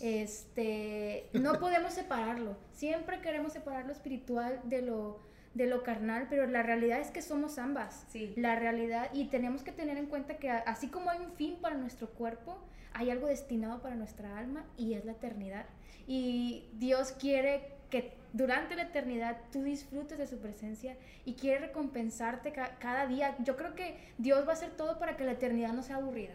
[0.00, 2.56] Este, no podemos separarlo.
[2.72, 5.18] Siempre queremos separar lo espiritual de lo,
[5.54, 8.04] de lo carnal, pero la realidad es que somos ambas.
[8.10, 8.32] Sí.
[8.36, 11.56] La realidad, y tenemos que tener en cuenta que a- así como hay un fin
[11.60, 12.58] para nuestro cuerpo,
[12.92, 15.66] hay algo destinado para nuestra alma y es la eternidad.
[16.06, 22.52] Y Dios quiere que durante la eternidad tú disfrutes de su presencia y quiere recompensarte
[22.52, 23.34] ca- cada día.
[23.40, 26.34] Yo creo que Dios va a hacer todo para que la eternidad no sea aburrida.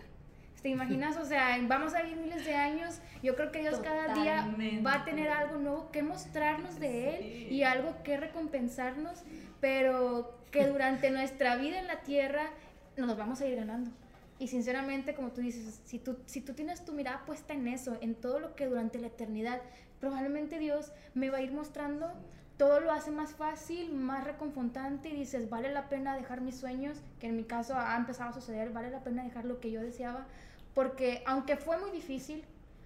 [0.61, 1.17] ¿Te imaginas?
[1.17, 2.99] O sea, vamos a vivir miles de años.
[3.21, 4.81] Yo creo que Dios cada día Totalmente.
[4.81, 7.47] va a tener algo nuevo que mostrarnos de Él Sí.
[7.55, 9.23] y algo que recompensarnos,
[9.59, 12.45] pero que durante nuestra vida en la tierra
[12.95, 13.91] nos vamos a ir ganando.
[14.39, 17.97] Y sinceramente, como tú dices, si tú, si tú tienes tu mirada puesta en eso,
[18.01, 19.61] en todo lo que durante la eternidad,
[20.03, 22.11] probablemente Dios me va a ir mostrando,
[22.57, 26.97] todo lo hace más fácil, más reconfortante y dices, vale la pena dejar mis sueños,
[27.21, 29.79] que en mi caso ha empezado a suceder, vale la pena dejar lo que yo
[29.79, 30.25] deseaba,
[30.73, 32.43] porque aunque fue muy difícil,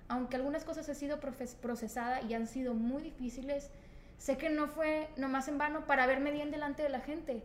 [0.07, 3.71] aunque algunas cosas han sido procesadas y han sido muy difíciles,
[4.19, 7.41] sé que no fue nomás en vano para verme bien delante de la gente.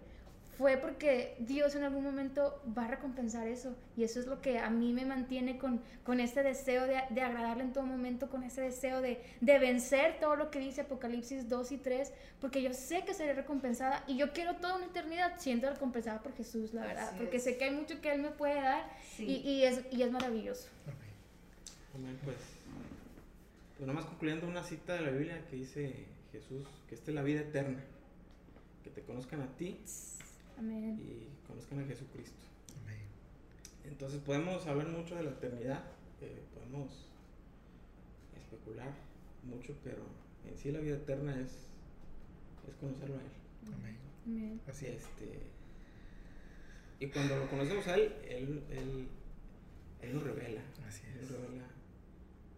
[0.58, 3.74] Fue porque Dios en algún momento va a recompensar eso.
[3.96, 7.22] Y eso es lo que a mí me mantiene con, con este deseo de, de
[7.22, 11.48] agradarle en todo momento, con ese deseo de, de vencer todo lo que dice Apocalipsis
[11.48, 15.32] 2 y 3, porque yo sé que seré recompensada y yo quiero toda una eternidad
[15.38, 17.08] siendo recompensada por Jesús, la verdad.
[17.08, 17.44] Así porque es.
[17.44, 18.84] sé que hay mucho que Él me puede dar
[19.16, 19.24] Sí.
[19.24, 20.68] y, y es, y es maravilloso.
[21.94, 22.36] Amén, pues,
[23.76, 27.22] pues nomás concluyendo una cita de la Biblia que dice Jesús, que esta es la
[27.22, 27.80] vida eterna,
[28.84, 29.80] que te conozcan a ti
[30.62, 31.00] Amén.
[31.00, 32.44] y conozcan a Jesucristo.
[32.82, 33.00] Amén.
[33.84, 35.82] Entonces podemos hablar mucho de la eternidad,
[36.20, 37.06] eh, podemos
[38.36, 38.92] especular
[39.42, 40.02] mucho, pero
[40.48, 41.50] en sí la vida eterna es,
[42.68, 43.74] es conocerlo a Él.
[43.74, 43.96] Amén.
[44.26, 44.60] Amén.
[44.68, 45.02] Así es.
[45.02, 45.40] Este,
[47.00, 49.08] y cuando lo conocemos a Él, Él, él,
[50.02, 51.30] él nos revela, Así Él nos es.
[51.32, 51.66] revela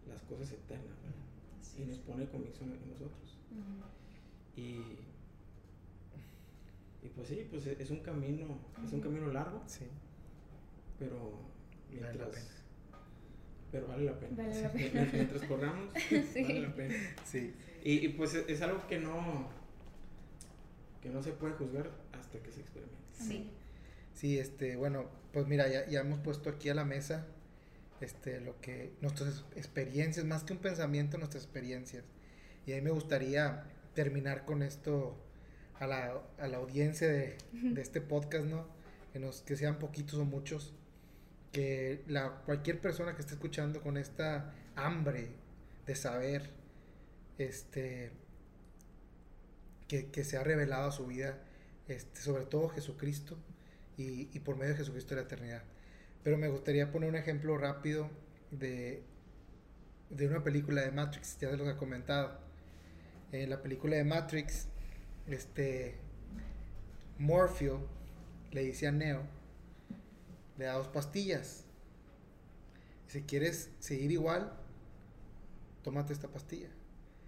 [0.07, 1.25] las cosas eternas ¿verdad?
[1.59, 3.37] Así y nos pone convicción en nosotros.
[4.55, 4.99] Y,
[7.05, 9.61] Y pues sí, pues es un camino, es un camino largo.
[9.67, 9.85] Sí.
[10.97, 11.39] Pero
[11.91, 12.17] mientras...
[12.17, 12.47] Vale la pena.
[13.71, 14.35] Pero vale la pena.
[14.43, 14.77] Vale la Sí.
[14.91, 15.09] pena.
[15.13, 15.89] Mientras corramos,
[16.33, 16.43] Sí.
[16.43, 16.95] vale la pena.
[17.23, 17.53] Sí.
[17.83, 19.47] Y, y, pues es, es algo que no,
[21.01, 22.97] que no se puede juzgar hasta que se experimente.
[23.13, 23.51] Sí.
[24.13, 27.27] Sí, este, bueno, pues mira, ya, ya hemos puesto aquí a la mesa
[28.01, 32.03] este, lo que, nuestras experiencias, más que un pensamiento, nuestras experiencias.
[32.65, 35.15] Y a mí me gustaría terminar con esto
[35.79, 38.67] a la, a la audiencia de, de este podcast, ¿no?
[39.13, 40.73] Que, nos, que sean poquitos o muchos,
[41.51, 45.29] que la, cualquier persona que esté escuchando con esta hambre
[45.85, 46.49] de saber,
[47.37, 48.11] este,
[49.87, 51.37] que, que se ha revelado a su vida,
[51.87, 53.37] este, sobre todo Jesucristo,
[53.97, 55.63] y, y por medio de Jesucristo la eternidad.
[56.23, 58.09] Pero me gustaría poner un ejemplo rápido
[58.51, 59.03] de,
[60.09, 62.39] de una película de Matrix, ya se los he comentado.
[63.31, 64.67] En la película de Matrix,
[65.33, 65.95] este
[67.17, 67.81] Morpheus
[68.51, 69.23] le dice a Neo,
[70.57, 71.63] le da dos pastillas.
[73.07, 74.53] Si quieres seguir igual,
[75.83, 76.69] tómate esta pastilla.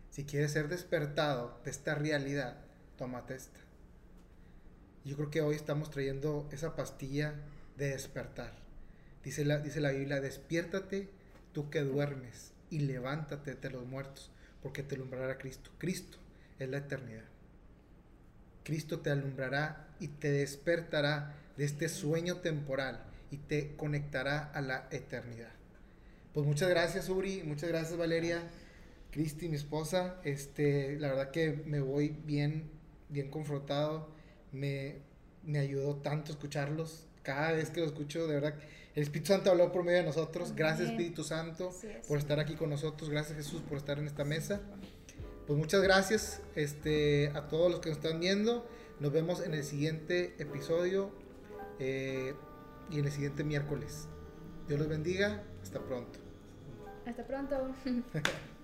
[0.09, 2.57] Si quieres ser despertado de esta realidad,
[2.97, 3.59] tómate esta.
[5.05, 7.35] Yo creo que hoy estamos trayendo esa pastilla
[7.77, 8.53] de despertar.
[9.23, 11.09] Dice la, dice la Biblia, despiértate
[11.53, 14.31] tú que duermes y levántate de los muertos,
[14.61, 15.71] porque te alumbrará Cristo.
[15.77, 16.17] Cristo
[16.59, 17.36] es la eternidad.
[18.67, 23.01] Cristo te alumbrará y te despertará de este sueño temporal
[23.31, 25.53] y te conectará a la eternidad.
[26.33, 28.43] Pues muchas gracias Uri, muchas gracias Valeria,
[29.09, 30.17] Cristi, mi esposa.
[30.25, 32.69] Este, la verdad que me voy bien,
[33.07, 34.09] bien confrontado.
[34.51, 34.97] Me,
[35.43, 37.05] me ayudó tanto escucharlos.
[37.23, 38.55] Cada vez que lo escucho, de verdad,
[38.95, 40.53] el Espíritu Santo habló por medio de nosotros.
[40.53, 40.89] Gracias.
[40.89, 41.73] Espíritu Santo
[42.09, 43.09] por estar aquí con nosotros.
[43.09, 44.59] Gracias Jesús por estar en esta mesa.
[45.47, 48.67] Pues muchas gracias este, a todos los que nos están viendo.
[48.99, 51.09] Nos vemos en el siguiente episodio
[51.79, 52.33] eh,
[52.91, 54.09] y en el siguiente miércoles.
[54.67, 55.43] Dios los bendiga.
[55.63, 56.19] Hasta pronto.
[57.05, 57.55] Hasta pronto.